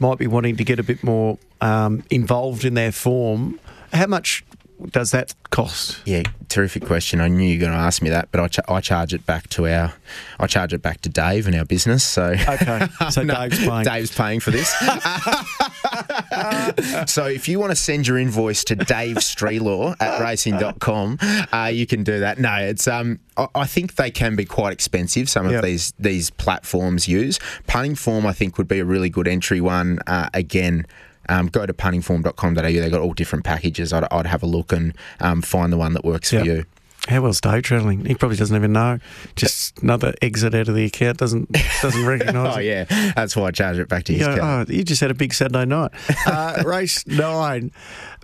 might 0.03 0.17
be 0.19 0.27
wanting 0.27 0.57
to 0.57 0.63
get 0.65 0.79
a 0.79 0.83
bit 0.83 1.01
more 1.03 1.37
um, 1.61 2.03
involved 2.09 2.65
in 2.65 2.73
their 2.73 2.91
form, 2.91 3.57
how 3.93 4.05
much 4.05 4.43
does 4.91 5.11
that 5.11 5.33
cost? 5.49 6.01
Yeah, 6.05 6.23
terrific 6.49 6.85
question. 6.85 7.21
I 7.21 7.29
knew 7.29 7.45
you 7.47 7.57
were 7.57 7.61
going 7.67 7.71
to 7.71 7.77
ask 7.77 8.01
me 8.01 8.09
that, 8.09 8.27
but 8.31 8.41
I, 8.41 8.47
cha- 8.49 8.63
I 8.67 8.81
charge 8.81 9.13
it 9.13 9.25
back 9.25 9.47
to 9.51 9.65
our, 9.67 9.93
I 10.39 10.47
charge 10.47 10.73
it 10.73 10.81
back 10.81 10.99
to 11.01 11.09
Dave 11.09 11.47
and 11.47 11.55
our 11.55 11.63
business. 11.63 12.03
So 12.03 12.35
Okay, 12.47 12.87
so 13.09 13.23
Dave's 13.23 13.59
paying. 13.59 13.83
Dave's 13.85 14.13
paying 14.13 14.39
for 14.41 14.51
this. 14.51 14.73
so 17.07 17.25
if 17.25 17.47
you 17.47 17.59
want 17.59 17.71
to 17.71 17.75
send 17.75 18.07
your 18.07 18.17
invoice 18.17 18.63
to 18.65 18.75
Dave 18.75 19.17
Strelaw 19.17 19.95
at 19.99 20.19
racing.com, 20.21 21.17
uh, 21.51 21.69
you 21.73 21.85
can 21.85 22.03
do 22.03 22.19
that. 22.19 22.39
No, 22.39 22.55
it's 22.55 22.87
um 22.87 23.19
I, 23.37 23.47
I 23.55 23.65
think 23.65 23.95
they 23.95 24.11
can 24.11 24.35
be 24.35 24.45
quite 24.45 24.73
expensive, 24.73 25.29
some 25.29 25.45
of 25.45 25.51
Yep. 25.51 25.63
these 25.63 25.93
these 25.99 26.29
platforms 26.29 27.07
use. 27.07 27.39
Punting 27.67 27.95
form 27.95 28.25
I 28.25 28.33
think 28.33 28.57
would 28.57 28.67
be 28.67 28.79
a 28.79 28.85
really 28.85 29.09
good 29.09 29.27
entry 29.27 29.61
one. 29.61 29.99
Uh, 30.07 30.29
again, 30.33 30.85
um, 31.29 31.47
go 31.47 31.65
to 31.65 31.73
puntingform.com.au. 31.73 32.61
They've 32.61 32.91
got 32.91 33.01
all 33.01 33.13
different 33.13 33.45
packages. 33.45 33.93
I'd, 33.93 34.05
I'd 34.11 34.25
have 34.27 34.43
a 34.43 34.47
look 34.47 34.71
and 34.73 34.93
um, 35.19 35.41
find 35.41 35.71
the 35.71 35.77
one 35.77 35.93
that 35.93 36.03
works 36.03 36.31
Yep. 36.33 36.41
for 36.41 36.47
you. 36.47 36.65
How 37.07 37.21
well's 37.21 37.41
Dave 37.41 37.63
travelling? 37.63 38.05
He 38.05 38.15
probably 38.15 38.37
doesn't 38.37 38.55
even 38.55 38.71
know. 38.71 38.99
Just 39.35 39.81
another 39.81 40.13
exit 40.21 40.55
out 40.55 40.69
of 40.69 40.75
the 40.75 40.85
account. 40.85 41.17
Doesn't 41.17 41.51
doesn't 41.81 42.05
recognise. 42.07 42.55
Oh, 42.55 42.59
it. 42.59 42.65
yeah. 42.65 43.11
That's 43.13 43.35
why 43.35 43.47
I 43.47 43.51
charge 43.51 43.77
it 43.77 43.89
back 43.89 44.05
to 44.05 44.13
You 44.13 44.19
his 44.19 44.27
go, 44.27 44.33
account. 44.35 44.69
oh, 44.69 44.73
you 44.73 44.83
just 44.85 45.01
had 45.01 45.11
a 45.11 45.13
big 45.13 45.33
Saturday 45.33 45.65
night. 45.65 45.91
Uh, 46.25 46.63
race 46.65 47.05
nine. 47.05 47.71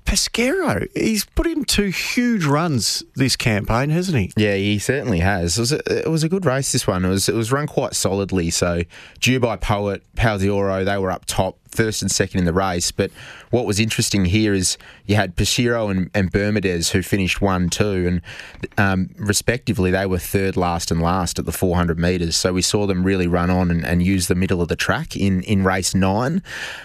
Pesquero, 0.05 0.87
he's 0.95 1.25
put 1.25 1.45
in 1.45 1.63
two 1.65 1.89
huge 1.89 2.45
runs 2.45 3.03
this 3.15 3.35
campaign, 3.35 3.89
hasn't 3.89 4.17
he? 4.17 4.31
Yeah, 4.37 4.55
he 4.55 4.79
certainly 4.79 5.19
has. 5.19 5.57
It 5.57 5.61
was, 5.61 5.71
a, 5.73 5.99
it 6.07 6.09
was 6.09 6.23
a 6.23 6.29
good 6.29 6.45
race. 6.45 6.71
This 6.71 6.87
one. 6.87 7.05
It 7.05 7.09
was 7.09 7.29
it 7.29 7.35
was 7.35 7.51
run 7.51 7.67
quite 7.67 7.93
solidly. 7.93 8.49
So, 8.49 8.83
due 9.19 9.39
by 9.39 9.57
Poet, 9.57 10.01
Pal 10.15 10.41
Oro, 10.49 10.83
they 10.83 10.97
were 10.97 11.11
up 11.11 11.25
top, 11.25 11.57
first 11.71 12.01
and 12.01 12.09
second 12.11 12.39
in 12.39 12.45
the 12.45 12.53
race. 12.53 12.91
But 12.91 13.11
what 13.49 13.65
was 13.65 13.79
interesting 13.79 14.25
here 14.25 14.53
is 14.53 14.77
you 15.05 15.15
had 15.15 15.35
Pashiro 15.35 15.89
and, 15.89 16.09
and 16.13 16.31
Bermudez 16.31 16.91
who 16.91 17.01
finished 17.01 17.41
one, 17.41 17.69
two, 17.69 18.07
and 18.07 18.21
um, 18.77 19.09
respectively 19.17 19.91
they 19.91 20.05
were 20.05 20.19
third, 20.19 20.57
last, 20.57 20.91
and 20.91 21.01
last 21.01 21.39
at 21.39 21.45
the 21.45 21.51
400 21.51 21.99
metres. 21.99 22.35
So 22.35 22.53
we 22.53 22.61
saw 22.61 22.85
them 22.85 23.03
really 23.03 23.27
run 23.27 23.49
on 23.49 23.71
and, 23.71 23.85
and 23.85 24.03
use 24.03 24.27
the 24.27 24.35
middle 24.35 24.61
of 24.61 24.67
the 24.67 24.75
track 24.75 25.15
in 25.15 25.41
in 25.43 25.63
race 25.63 25.95
nine. 25.95 26.41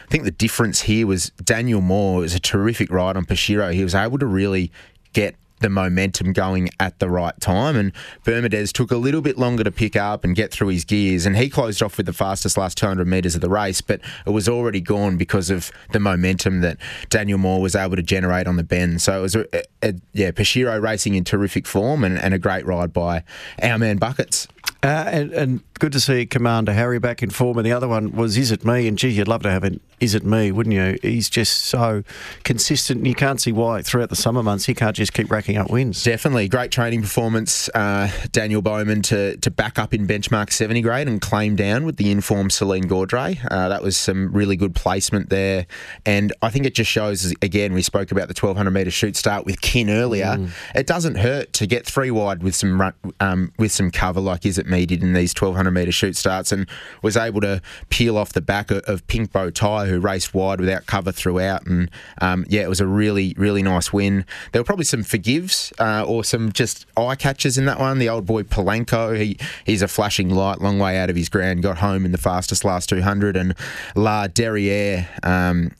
I 0.06 0.10
think 0.10 0.24
the 0.24 0.30
difference 0.30 0.82
here 0.82 1.06
was 1.06 1.30
Daniel 1.42 1.80
Moor 1.80 2.20
was 2.20 2.34
a 2.34 2.40
terrific 2.40 2.90
ride 2.90 3.16
on 3.16 3.24
Pashiro. 3.24 3.72
He 3.72 3.84
was 3.84 3.94
able 3.94 4.18
to 4.18 4.26
really 4.26 4.70
get 5.12 5.36
the 5.64 5.71
momentum 5.71 6.35
going 6.35 6.68
at 6.78 6.99
the 6.99 7.09
right 7.09 7.40
time. 7.40 7.75
And 7.75 7.90
Bermudez 8.23 8.71
took 8.71 8.90
a 8.90 8.99
little 8.99 9.23
bit 9.23 9.38
longer 9.38 9.64
to 9.64 9.73
pick 9.73 9.97
up 9.97 10.23
and 10.23 10.37
get 10.37 10.52
through 10.52 10.68
his 10.68 10.85
gears. 10.85 11.25
And 11.25 11.38
he 11.38 11.49
closed 11.49 11.83
off 11.83 11.97
with 11.97 12.04
the 12.04 12.12
fastest 12.12 12.59
last 12.59 12.76
200 12.76 13.06
metres 13.06 13.35
of 13.35 13.40
the 13.40 13.49
race, 13.49 13.80
but 13.80 14.02
it 14.26 14.30
was 14.30 14.47
already 14.47 14.83
gone 14.83 15.16
because 15.16 15.49
of 15.49 15.73
the 15.92 15.99
momentum 15.99 16.61
that 16.61 16.76
Daniel 17.09 17.38
Moor 17.38 17.62
was 17.62 17.75
able 17.75 17.97
to 17.97 18.02
generate 18.02 18.47
on 18.47 18.56
the 18.56 18.62
bend. 18.62 19.00
So 19.00 19.18
it 19.18 19.23
was, 19.23 19.37
a, 19.37 19.47
a, 19.83 19.94
yeah, 20.12 20.33
Pashiro 20.33 20.83
racing 20.83 21.14
in 21.14 21.25
terrific 21.25 21.66
form 21.66 22.04
and, 22.04 22.18
and 22.18 22.35
a 22.35 22.38
great 22.38 22.66
ride 22.66 22.92
by 22.92 23.25
our 23.62 23.78
man 23.78 23.97
Buckets. 23.97 24.47
Uh, 24.83 25.09
and, 25.11 25.33
and 25.33 25.61
good 25.84 25.92
to 25.92 26.00
see 26.00 26.24
Commander 26.24 26.72
Harry 26.72 26.98
back 26.98 27.22
in 27.22 27.28
form. 27.28 27.58
And 27.58 27.66
the 27.66 27.72
other 27.72 27.86
one 27.86 28.12
was 28.12 28.38
Is 28.38 28.50
It 28.50 28.64
Me? 28.64 28.88
And 28.88 28.96
gee, 28.96 29.10
you'd 29.10 29.28
love 29.28 29.42
to 29.42 29.50
have 29.50 29.64
an 29.64 29.80
Is 30.00 30.14
It 30.14 30.24
Me, 30.24 30.50
wouldn't 30.50 30.74
you? 30.74 30.96
He's 31.02 31.28
just 31.28 31.66
so 31.66 32.02
consistent. 32.42 33.00
And 33.00 33.06
you 33.06 33.14
can't 33.14 33.38
see 33.38 33.52
why 33.52 33.82
throughout 33.82 34.08
the 34.08 34.16
summer 34.16 34.42
months 34.42 34.64
he 34.64 34.72
can't 34.72 34.96
just 34.96 35.12
keep 35.12 35.30
racking 35.30 35.58
up 35.58 35.68
wins. 35.68 36.02
Definitely 36.02 36.48
great 36.48 36.70
training 36.70 37.02
performance, 37.02 37.68
uh, 37.74 38.10
Daniel 38.32 38.62
Bowman 38.62 39.02
to 39.02 39.36
to 39.36 39.50
back 39.50 39.78
up 39.78 39.92
in 39.92 40.06
benchmark 40.06 40.52
seventy 40.52 40.80
grade 40.80 41.06
and 41.06 41.20
claim 41.20 41.54
down 41.54 41.84
with 41.84 41.98
the 41.98 42.10
informed 42.10 42.54
Celine 42.54 42.84
Gaudray. 42.84 43.38
Uh, 43.50 43.68
that 43.68 43.82
was 43.82 43.98
some 43.98 44.32
really 44.32 44.56
good 44.56 44.74
placement 44.74 45.28
there, 45.28 45.66
and 46.06 46.32
I 46.40 46.48
think 46.48 46.64
it 46.64 46.74
just 46.74 46.90
shows 46.90 47.34
again 47.42 47.74
we 47.74 47.82
spoke 47.82 48.10
about 48.10 48.28
the 48.28 48.34
twelve 48.34 48.56
hundred 48.56 48.70
meter 48.70 48.90
shoot 48.90 49.16
start 49.16 49.44
with 49.44 49.60
Kin 49.60 49.90
earlier. 49.90 50.48
It 50.74 50.86
doesn't 50.86 51.16
hurt 51.16 51.52
to 51.54 51.66
get 51.66 51.84
three 51.84 52.10
wide 52.10 52.42
with 52.42 52.54
some 52.54 52.80
run, 52.80 52.94
um, 53.20 53.52
with 53.58 53.70
some 53.70 53.90
cover 53.90 54.20
like 54.20 54.46
is 54.46 54.56
it 54.56 54.66
me 54.66 54.86
did 54.86 55.02
in 55.02 55.12
these 55.12 55.34
1200 55.38 55.73
metre 55.74 55.92
shoot 55.92 56.16
starts 56.16 56.52
and 56.52 56.68
was 57.02 57.16
able 57.16 57.40
to 57.42 57.60
peel 57.90 58.16
off 58.16 58.32
the 58.32 58.40
back 58.40 58.70
of, 58.70 58.78
of 58.84 59.06
Pink 59.06 59.32
Bow 59.32 59.50
Tie, 59.50 59.86
who 59.86 60.00
raced 60.00 60.34
wide 60.34 60.60
without 60.60 60.86
cover 60.86 61.12
throughout. 61.12 61.66
And 61.66 61.90
um, 62.20 62.46
yeah, 62.48 62.62
it 62.62 62.68
was 62.68 62.80
a 62.80 62.86
really, 62.86 63.34
really 63.36 63.62
nice 63.62 63.92
win. 63.92 64.24
There 64.52 64.60
were 64.60 64.66
probably 64.66 64.84
some 64.84 65.02
forgives 65.02 65.72
uh, 65.78 66.04
or 66.06 66.24
some 66.24 66.52
just 66.52 66.86
eye 66.96 67.16
catchers 67.16 67.58
in 67.58 67.66
that 67.66 67.78
one. 67.78 67.98
The 67.98 68.08
old 68.08 68.26
boy 68.26 68.42
Polanco, 68.42 69.18
he, 69.18 69.36
he's 69.64 69.82
a 69.82 69.88
flashing 69.88 70.30
light, 70.30 70.60
long 70.60 70.78
way 70.78 70.98
out 70.98 71.10
of 71.10 71.16
his 71.16 71.28
ground, 71.28 71.62
got 71.62 71.78
home 71.78 72.04
in 72.04 72.12
the 72.12 72.18
fastest 72.18 72.64
last 72.64 72.88
200. 72.88 73.36
And 73.36 73.54
La 73.94 74.26
Derriere, 74.26 75.08
um, 75.22 75.70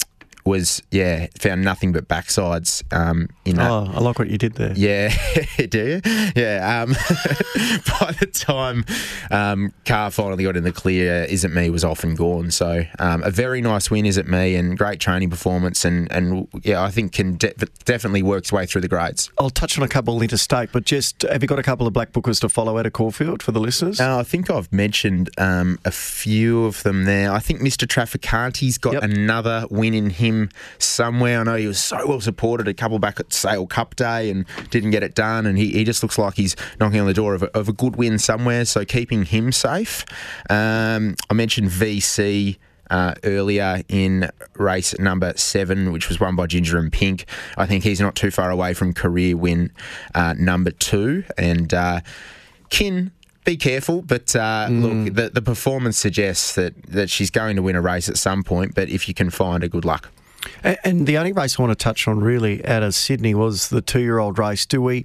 was 0.45 0.83
yeah 0.91 1.27
found 1.39 1.63
nothing 1.63 1.93
but 1.93 2.07
backsides 2.09 2.83
um, 2.93 3.29
in 3.45 3.57
that. 3.57 3.71
Oh, 3.71 3.91
I 3.95 4.01
like 4.01 4.19
what 4.19 4.29
you 4.29 4.39
did 4.39 4.55
there. 4.55 4.73
Yeah, 4.77 5.15
do 5.69 6.01
you? 6.05 6.33
Yeah. 6.37 6.83
Um, 6.83 6.91
by 8.01 8.13
the 8.21 8.27
time 8.33 8.85
um, 9.31 9.73
Carr 9.85 10.11
finally 10.11 10.45
got 10.45 10.57
in 10.57 10.65
the 10.65 10.73
clear, 10.73 11.25
Isn't 11.25 11.55
Me 11.55 11.71
was 11.71 11.85
off 11.85 12.05
and 12.05 12.17
gone. 12.17 12.51
So 12.51 12.85
um, 12.99 13.23
a 13.23 13.31
very 13.31 13.61
nice 13.61 13.91
win, 13.91 14.07
Isn't 14.07 14.29
Me, 14.29 14.55
and 14.57 14.77
great 14.77 15.01
training 15.01 15.31
performance, 15.31 15.85
and 15.85 16.11
and 16.13 16.47
yeah, 16.63 16.83
I 16.83 16.91
think 16.91 17.13
can 17.13 17.37
de- 17.37 17.55
definitely 17.85 18.23
work 18.23 18.41
its 18.45 18.53
way 18.53 18.67
through 18.67 18.83
the 18.83 18.89
grades. 18.89 19.31
I'll 19.39 19.51
touch 19.51 19.79
on 19.79 19.85
a 19.85 19.89
couple 19.89 20.21
interstate, 20.21 20.71
but 20.73 20.85
just 20.85 21.23
have 21.23 21.43
you 21.43 21.49
got 21.49 21.59
a 21.59 21.63
couple 21.63 21.87
of 21.87 21.93
black 21.93 22.13
bookers 22.13 22.41
to 22.41 22.49
follow 22.49 22.79
out 22.79 22.85
of 22.87 22.93
Caulfield 22.93 23.43
for 23.43 23.53
the 23.53 23.61
listeners? 23.61 24.01
Uh, 24.01 24.19
I 24.19 24.23
think 24.23 24.51
I've 24.51 24.71
mentioned 24.73 25.31
um, 25.39 25.79
a 25.85 25.91
few 25.91 26.65
of 26.67 26.83
them 26.83 27.05
there. 27.05 27.33
I 27.33 27.39
think 27.39 27.61
Mr. 27.61 27.89
Trafficante's 27.89 28.77
got 28.79 28.95
Yep. 28.95 29.03
another 29.05 29.67
win 29.71 29.95
in 29.95 30.11
him 30.11 30.34
somewhere. 30.79 31.41
I 31.41 31.43
know 31.45 31.57
he 31.57 31.67
was 31.67 31.83
so 31.83 32.07
well 32.07 32.21
supported 32.21 32.69
a 32.69 32.75
couple 32.75 32.99
back 32.99 33.21
at 33.21 33.33
Sale 33.33 33.67
Cup 33.67 33.97
Day 33.97 34.31
and 34.31 34.47
didn't 34.71 34.91
get 34.91 35.03
it 35.03 35.15
done, 35.15 35.47
and 35.47 35.59
he, 35.59 35.71
he 35.71 35.85
just 35.85 36.03
looks 36.03 36.19
like 36.19 36.35
he's 36.35 36.57
knocking 36.81 37.01
on 37.01 37.07
the 37.07 37.15
door 37.15 37.35
of 37.35 37.43
a, 37.43 37.57
of 37.57 37.69
a 37.69 37.73
good 37.73 37.97
win 37.97 38.19
somewhere. 38.19 38.65
So 38.65 38.85
keeping 38.85 39.25
him 39.25 39.53
safe. 39.53 40.05
Um, 40.51 41.17
I 41.31 41.35
mentioned 41.35 41.71
VC. 41.71 42.59
Uh, 42.91 43.15
earlier 43.25 43.81
in 43.89 44.29
race 44.57 44.97
number 44.99 45.33
seven, 45.37 45.91
which 45.91 46.11
was 46.11 46.21
won 46.21 46.37
by 46.37 46.47
Ginger 46.47 46.77
and 46.77 46.93
Pink. 46.93 47.25
I 47.57 47.65
think 47.65 47.83
he's 47.83 47.99
not 47.99 48.15
too 48.15 48.31
far 48.31 48.51
away 48.51 48.75
from 48.75 48.93
career 48.93 49.39
win 49.39 49.73
uh, 50.15 50.35
number 50.37 50.71
two. 50.71 51.25
And 51.39 51.73
uh, 51.73 52.01
Kin, 52.69 53.11
be 53.45 53.57
careful, 53.57 54.03
but 54.03 54.35
uh, 54.35 54.69
look, 54.71 55.15
the, 55.15 55.31
the 55.33 55.43
performance 55.43 55.99
suggests 55.99 56.55
that, 56.55 56.81
that 56.85 57.11
she's 57.11 57.31
going 57.31 57.57
to 57.57 57.63
win 57.63 57.77
a 57.77 57.81
race 57.83 58.09
at 58.09 58.17
some 58.17 58.43
point. 58.43 58.75
But 58.75 58.89
if 58.89 59.07
you 59.09 59.15
can 59.15 59.31
find 59.31 59.63
her, 59.63 59.69
good 59.69 59.85
luck. 59.85 60.11
A- 60.65 60.87
And 60.87 61.07
the 61.07 61.19
only 61.19 61.33
race 61.33 61.59
I 61.59 61.63
want 61.63 61.79
to 61.79 61.83
touch 61.83 62.07
on 62.09 62.21
really 62.21 62.65
out 62.67 62.83
of 62.83 62.95
Sydney 62.95 63.35
was 63.35 63.69
the 63.69 63.81
two-year-old 63.81 64.39
race. 64.39 64.67
Do 64.67 64.81
we, 64.83 65.05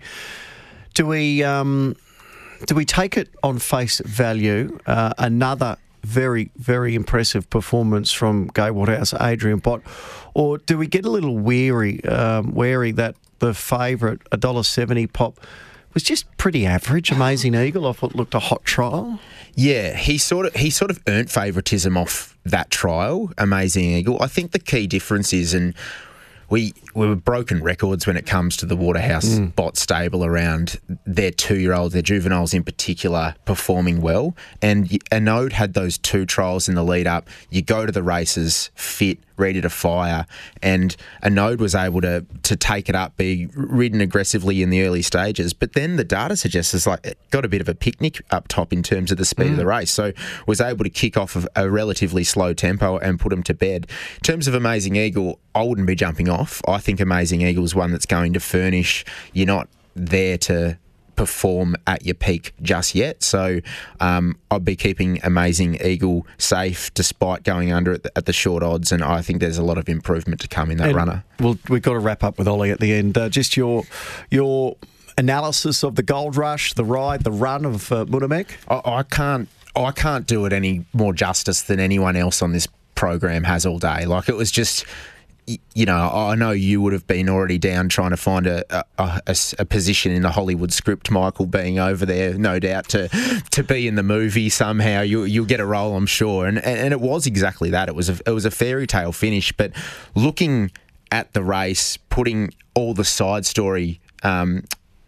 do 0.93 1.05
we, 1.05 1.43
um, 1.43 1.96
do 2.65 2.75
we 2.75 2.86
take 2.86 3.17
it 3.17 3.29
on 3.43 3.60
face 3.60 4.00
value? 4.05 4.79
Uh, 4.86 5.13
another 5.17 5.77
very, 6.03 6.50
very 6.55 6.96
impressive 6.96 7.50
performance 7.50 8.12
from 8.12 8.48
Gay 8.53 8.72
Waterhouse, 8.72 9.13
Adrian 9.19 9.60
Bott, 9.60 9.81
or 10.34 10.58
do 10.58 10.77
we 10.77 10.88
get 10.88 11.05
a 11.05 11.10
little 11.10 11.38
weary, 11.38 12.03
um, 12.05 12.53
wary 12.53 12.91
that 12.93 13.15
the 13.39 13.53
favourite, 13.53 14.19
a 14.31 14.38
dollar 14.38 14.63
seventy 14.63 15.08
pop, 15.08 15.39
was 15.93 16.03
just 16.03 16.25
pretty 16.38 16.65
average? 16.65 17.12
Amazing 17.12 17.55
Eagle 17.55 17.86
off 17.86 18.01
what 18.01 18.15
looked 18.15 18.34
a 18.34 18.39
hot 18.39 18.63
trial. 18.63 19.19
Yeah, 19.55 19.96
he 19.96 20.17
sort 20.17 20.46
of 20.46 20.53
he 20.55 20.69
sort 20.69 20.91
of 20.91 21.01
earned 21.08 21.31
favouritism 21.31 21.98
off 21.98 22.38
that 22.50 22.70
trial. 22.70 23.32
Amazing 23.38 23.86
Eagle. 23.86 24.18
I 24.22 24.27
think 24.27 24.51
the 24.51 24.60
key 24.60 24.88
difference 24.88 25.34
is, 25.34 25.53
and 25.53 25.74
we 26.50 26.74
we 26.96 27.08
were 27.08 27.15
broken 27.15 27.62
records 27.62 28.08
when 28.08 28.18
it 28.18 28.25
comes 28.25 28.58
to 28.58 28.65
the 28.65 28.75
Waterhouse 28.75 29.25
mm. 29.25 29.56
Bott 29.56 29.77
stable 29.77 30.25
around 30.25 30.79
their 31.06 31.32
two 31.32 31.58
year 31.60 31.74
olds, 31.74 31.94
their 31.94 32.01
juveniles 32.01 32.53
in 32.53 32.63
particular, 32.63 33.36
performing 33.46 34.01
well. 34.01 34.36
And 34.62 35.00
Anode 35.12 35.53
had 35.53 35.74
those 35.74 35.98
two 35.98 36.25
trials 36.25 36.68
in 36.68 36.75
the 36.75 36.84
lead 36.84 37.08
up. 37.08 37.29
You 37.50 37.62
go 37.62 37.86
to 37.86 37.91
the 37.91 38.03
races 38.03 38.72
fit, 38.75 39.20
ready 39.39 39.62
to 39.62 39.69
fire, 39.69 40.25
and 40.62 40.96
a 41.22 41.29
node 41.29 41.60
was 41.60 41.75
able 41.75 42.01
to 42.01 42.25
to 42.43 42.55
take 42.55 42.89
it 42.89 42.96
up, 42.96 43.17
be 43.17 43.48
ridden 43.55 44.01
aggressively 44.01 44.62
in 44.62 44.69
the 44.69 44.84
early 44.84 45.01
stages. 45.01 45.53
But 45.53 45.74
then 45.74 45.96
the 45.96 46.03
data 46.03 46.36
suggests 46.36 46.74
it's 46.74 46.88
like 46.88 47.05
it 47.05 47.17
got 47.31 47.46
a 47.46 47.48
bit 47.48 47.62
of 47.62 47.69
a 47.69 47.75
picnic 47.75 48.22
up 48.31 48.48
top 48.48 48.74
in 48.74 48.84
terms 48.84 49.12
of 49.12 49.17
the 49.17 49.25
speed 49.25 49.51
of 49.51 49.58
the 49.58 49.63
mm. 49.63 49.77
race. 49.77 49.91
So 49.91 50.13
was 50.46 50.62
able 50.62 50.84
to 50.84 50.89
kick 50.89 51.17
off 51.17 51.36
a, 51.36 51.48
a 51.55 51.69
relatively 51.69 52.24
slow 52.24 52.53
tempo 52.53 52.98
and 52.98 53.19
put 53.19 53.29
them 53.29 53.43
to 53.43 53.53
bed. 53.53 53.88
In 54.15 54.22
terms 54.22 54.48
of 54.48 54.53
Amazing 54.53 54.96
Eagle, 54.96 55.39
I 55.55 55.63
wouldn't 55.63 55.88
be 55.88 55.96
jumping 55.96 56.29
off. 56.29 56.62
I 56.67 56.79
think 56.79 57.00
Amazing 57.00 57.41
Eagle 57.41 57.63
is 57.63 57.74
one 57.75 57.91
that's 57.91 58.05
going 58.05 58.34
to 58.34 58.39
furnish. 58.39 59.05
You're 59.34 59.48
not 59.48 59.69
there 59.96 60.38
to 60.38 60.77
perform 61.20 61.76
at 61.86 62.06
your 62.06 62.16
peak 62.16 62.54
just 62.62 62.96
yet. 62.96 63.22
So 63.22 63.60
um, 64.00 64.38
I'd 64.50 64.64
be 64.64 64.78
keeping 64.78 65.20
Amazing 65.22 65.76
Eagle 65.84 66.26
safe 66.38 66.94
despite 66.94 67.44
going 67.44 67.74
under 67.74 67.92
at 67.92 68.04
the, 68.04 68.18
at 68.18 68.26
the 68.26 68.32
short 68.32 68.64
odds. 68.64 68.94
And 68.94 69.04
I 69.04 69.22
think 69.22 69.42
there's 69.42 69.58
a 69.58 69.62
lot 69.62 69.78
of 69.78 69.90
improvement 69.90 70.40
to 70.40 70.48
come 70.48 70.72
in 70.72 70.78
that 70.78 70.88
And 70.88 70.96
runner. 70.96 71.26
Well, 71.42 71.60
we've 71.68 71.82
got 71.82 71.92
to 71.92 72.00
wrap 72.00 72.24
up 72.24 72.38
with 72.38 72.48
Ollie 72.48 72.72
at 72.72 72.80
the 72.80 72.94
end. 72.94 73.18
Uh, 73.18 73.28
just 73.28 73.58
your 73.58 73.84
your 74.32 74.78
analysis 75.18 75.84
of 75.84 75.96
the 75.96 76.04
gold 76.04 76.38
rush, 76.38 76.74
the 76.76 76.86
ride, 76.86 77.26
the 77.26 77.34
run 77.34 77.66
of 77.66 77.92
uh, 77.92 78.06
Munhamek. 78.06 78.48
I, 78.70 79.00
I 79.00 79.04
can't 79.04 79.50
I 79.76 79.92
can't 79.92 80.26
do 80.26 80.46
it 80.46 80.54
any 80.54 80.86
more 80.94 81.12
justice 81.12 81.64
than 81.64 81.82
anyone 81.82 82.16
else 82.16 82.42
on 82.42 82.54
this 82.54 82.70
program 82.96 83.44
has 83.44 83.66
all 83.66 83.78
day. 83.78 84.06
Like 84.06 84.30
it 84.30 84.38
was 84.38 84.52
just. 84.52 84.86
You 85.74 85.86
know, 85.86 86.10
I 86.12 86.36
know 86.36 86.52
you 86.52 86.82
would 86.82 86.94
have 86.94 87.08
been 87.08 87.30
already 87.30 87.58
down 87.58 87.90
trying 87.90 88.12
to 88.12 88.18
find 88.18 88.46
a 88.46 88.86
a 88.98 89.66
position 89.66 90.12
in 90.12 90.22
the 90.22 90.32
Hollywood 90.32 90.72
script. 90.72 91.10
Michael 91.10 91.46
being 91.46 91.80
over 91.80 92.06
there, 92.06 92.34
no 92.36 92.60
doubt 92.60 92.90
to 92.90 93.08
to 93.52 93.64
be 93.64 93.88
in 93.88 93.96
the 93.96 94.04
movie 94.04 94.50
somehow. 94.50 95.02
You 95.02 95.24
you'll 95.24 95.46
get 95.46 95.60
a 95.60 95.66
role, 95.66 95.96
I'm 95.96 96.06
sure. 96.06 96.46
And 96.46 96.58
and, 96.60 96.80
and 96.80 96.94
it 96.94 97.02
was 97.02 97.26
exactly 97.26 97.70
that. 97.72 97.90
It 97.90 97.96
was 97.96 98.10
a, 98.10 98.20
it 98.26 98.32
was 98.32 98.46
a 98.46 98.52
fairy 98.52 98.86
tale 98.86 99.12
finish. 99.12 99.52
But 99.52 99.72
looking 100.16 100.72
at 101.12 101.34
the 101.34 101.44
race, 101.44 101.98
putting 102.10 102.54
all 102.76 102.94
the 102.94 103.04
side 103.04 103.46
story 103.46 104.00
um, 104.24 104.64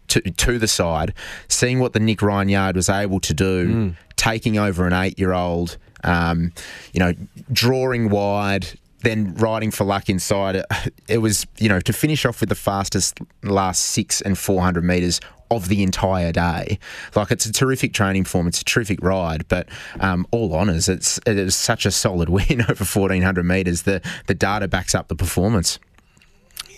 to, 0.08 0.20
to 0.20 0.58
the 0.58 0.68
side, 0.68 1.14
seeing 1.48 1.78
what 1.78 1.92
the 1.92 2.00
Nick 2.00 2.20
Ryan 2.22 2.48
yard 2.48 2.76
was 2.76 2.88
able 2.88 3.20
to 3.20 3.32
do, 3.34 3.94
taking 4.16 4.58
over 4.58 4.86
an 4.86 4.92
eight 4.92 5.18
year 5.18 5.32
old, 5.32 5.76
um, 6.04 6.52
you 6.92 7.00
know, 7.00 7.14
drawing 7.52 8.10
wide, 8.10 8.66
then 9.02 9.34
riding 9.34 9.70
for 9.70 9.84
luck 9.84 10.08
inside. 10.08 10.64
It, 11.08 11.18
was, 11.18 11.46
you 11.58 11.68
know, 11.68 11.80
to 11.80 11.92
finish 11.92 12.24
off 12.24 12.40
with 12.40 12.48
the 12.48 12.54
fastest 12.54 13.18
last 13.42 13.82
six 13.82 14.20
and 14.20 14.38
400 14.38 14.82
metres 14.82 15.20
of 15.50 15.68
the 15.68 15.82
entire 15.82 16.32
day. 16.32 16.78
Like, 17.14 17.30
it's 17.30 17.46
a 17.46 17.52
terrific 17.52 17.92
training 17.92 18.24
form, 18.24 18.46
it's 18.46 18.60
a 18.60 18.64
terrific 18.64 19.02
ride, 19.02 19.46
but 19.48 19.68
um, 20.00 20.26
all 20.30 20.54
honours, 20.54 20.88
it's, 20.88 21.18
it 21.26 21.34
was 21.34 21.56
such 21.56 21.84
a 21.84 21.90
solid 21.90 22.28
win 22.30 22.62
over 22.62 22.84
1400 22.84 23.42
metres. 23.44 23.82
The, 23.82 24.00
the 24.26 24.34
data 24.34 24.68
backs 24.68 24.94
up 24.94 25.08
the 25.08 25.16
performance. 25.16 25.78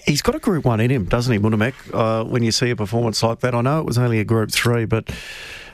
He's 0.06 0.20
got 0.20 0.34
a 0.34 0.38
Group 0.38 0.66
One 0.66 0.80
in 0.80 0.90
him, 0.90 1.06
doesn't 1.06 1.32
he, 1.32 1.38
Munhamek? 1.38 1.74
Uh, 1.92 2.24
when 2.24 2.42
you 2.42 2.52
see 2.52 2.68
a 2.70 2.76
performance 2.76 3.22
like 3.22 3.40
that, 3.40 3.54
I 3.54 3.62
know 3.62 3.80
it 3.80 3.87
was 3.87 3.96
only 3.96 4.20
a 4.20 4.24
Group 4.24 4.50
Three, 4.50 4.84
but 4.84 5.10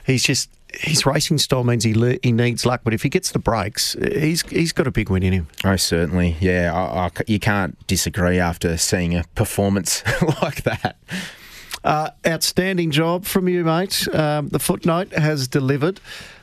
he's 0.05 0.23
just 0.23 0.49
his 0.73 1.05
racing 1.05 1.37
style 1.37 1.63
means 1.63 1.83
he 1.83 1.93
le- 1.93 2.17
he 2.23 2.31
needs 2.31 2.65
luck. 2.65 2.81
But 2.83 2.93
if 2.93 3.03
he 3.03 3.09
gets 3.09 3.31
the 3.31 3.39
breaks, 3.39 3.93
he's 3.93 4.41
he's 4.43 4.71
got 4.71 4.87
a 4.87 4.91
big 4.91 5.09
win 5.09 5.23
in 5.23 5.33
him. 5.33 5.47
Oh, 5.63 5.75
certainly. 5.75 6.37
Yeah, 6.39 6.73
I, 6.73 7.05
I 7.07 7.09
you 7.27 7.39
can't 7.39 7.77
disagree 7.87 8.39
after 8.39 8.77
seeing 8.77 9.15
a 9.15 9.23
performance 9.35 10.03
like 10.41 10.63
that. 10.63 10.97
Uh, 11.83 12.09
outstanding 12.27 12.91
job 12.91 13.25
from 13.25 13.47
you, 13.49 13.63
mate. 13.63 14.07
Um, 14.13 14.49
the 14.49 14.59
footnote 14.59 15.11
has 15.13 15.47
delivered. 15.47 15.99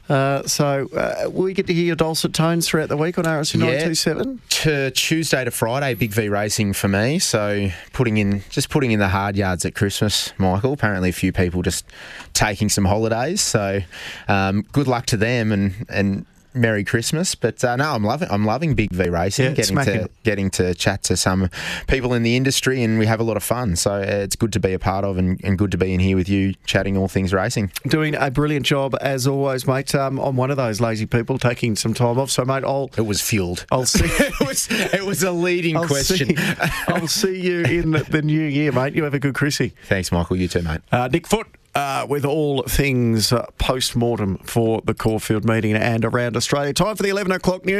Uh, 0.08 0.42
so 0.46 0.88
uh, 0.96 1.28
we 1.30 1.52
get 1.52 1.66
to 1.66 1.74
hear 1.74 1.84
your 1.84 1.96
dulcet 1.96 2.32
tones 2.32 2.66
throughout 2.66 2.88
the 2.88 2.96
week 2.96 3.18
on 3.18 3.24
RSN 3.24 3.60
Yeah. 3.60 3.66
927. 3.66 4.40
To 4.48 4.90
Tuesday 4.92 5.44
to 5.44 5.50
Friday, 5.50 5.94
Big 5.94 6.12
V 6.12 6.28
racing 6.28 6.72
for 6.72 6.88
me. 6.88 7.18
So 7.18 7.68
putting 7.92 8.16
in 8.16 8.42
just 8.50 8.70
putting 8.70 8.90
in 8.90 8.98
the 8.98 9.08
hard 9.08 9.36
yards 9.36 9.64
at 9.64 9.74
Christmas, 9.74 10.32
Michael. 10.38 10.72
Apparently, 10.72 11.10
a 11.10 11.12
few 11.12 11.32
people 11.32 11.62
just 11.62 11.84
taking 12.32 12.68
some 12.68 12.84
holidays. 12.86 13.40
So 13.40 13.80
um, 14.28 14.62
good 14.72 14.86
luck 14.88 15.06
to 15.06 15.16
them 15.16 15.52
and 15.52 15.86
and. 15.88 16.26
Merry 16.58 16.84
Christmas, 16.84 17.34
but 17.34 17.62
uh, 17.64 17.76
no, 17.76 17.92
I'm 17.92 18.04
loving. 18.04 18.28
I'm 18.30 18.44
loving 18.44 18.74
Big 18.74 18.90
V 18.92 19.08
racing. 19.08 19.46
Yeah, 19.46 19.50
getting 19.52 19.74
smacking. 19.76 20.00
to 20.02 20.10
getting 20.24 20.50
to 20.50 20.74
chat 20.74 21.02
to 21.04 21.16
some 21.16 21.50
people 21.86 22.14
in 22.14 22.22
the 22.22 22.36
industry, 22.36 22.82
and 22.82 22.98
we 22.98 23.06
have 23.06 23.20
a 23.20 23.22
lot 23.22 23.36
of 23.36 23.42
fun. 23.42 23.76
So 23.76 23.94
uh, 23.94 23.98
it's 24.00 24.36
good 24.36 24.52
to 24.52 24.60
be 24.60 24.72
a 24.72 24.78
part 24.78 25.04
of, 25.04 25.18
and, 25.18 25.40
and 25.44 25.56
good 25.56 25.70
to 25.72 25.78
be 25.78 25.94
in 25.94 26.00
here 26.00 26.16
with 26.16 26.28
you, 26.28 26.54
chatting 26.66 26.96
all 26.96 27.08
things 27.08 27.32
racing. 27.32 27.70
Doing 27.86 28.14
a 28.14 28.30
brilliant 28.30 28.66
job 28.66 28.96
as 29.00 29.26
always, 29.26 29.66
mate. 29.66 29.94
Um, 29.94 30.18
I'm 30.18 30.36
one 30.36 30.50
of 30.50 30.56
those 30.56 30.80
lazy 30.80 31.06
people 31.06 31.38
taking 31.38 31.76
some 31.76 31.94
time 31.94 32.18
off. 32.18 32.30
So, 32.30 32.44
mate, 32.44 32.64
I'll 32.64 32.90
It 32.96 33.02
was 33.02 33.20
fueled. 33.20 33.66
I'll 33.70 33.86
see. 33.86 34.04
it 34.08 34.40
was 34.40 34.68
it 34.70 35.04
was 35.04 35.22
a 35.22 35.32
leading 35.32 35.76
I'll 35.76 35.86
question. 35.86 36.36
See, 36.36 36.44
I'll 36.88 37.08
see 37.08 37.40
you 37.40 37.62
in 37.62 37.92
the, 37.92 38.04
the 38.04 38.22
new 38.22 38.40
year, 38.40 38.72
mate. 38.72 38.94
You 38.94 39.04
have 39.04 39.14
a 39.14 39.18
good 39.18 39.34
Chrissy. 39.34 39.74
Thanks, 39.84 40.12
Michael. 40.12 40.36
You 40.36 40.48
too, 40.48 40.62
mate. 40.62 40.80
Uh, 40.90 41.08
Nick 41.08 41.26
Foot 41.26 41.46
uh, 41.78 42.04
with 42.08 42.24
all 42.24 42.62
things 42.64 43.32
uh, 43.32 43.46
post 43.56 43.94
mortem 43.94 44.36
for 44.38 44.82
the 44.84 44.94
Caulfield 44.94 45.44
meeting 45.44 45.76
and 45.76 46.04
around 46.04 46.36
Australia. 46.36 46.72
Time 46.72 46.96
for 46.96 47.04
the 47.04 47.08
11 47.08 47.30
o'clock 47.30 47.64
news. 47.64 47.76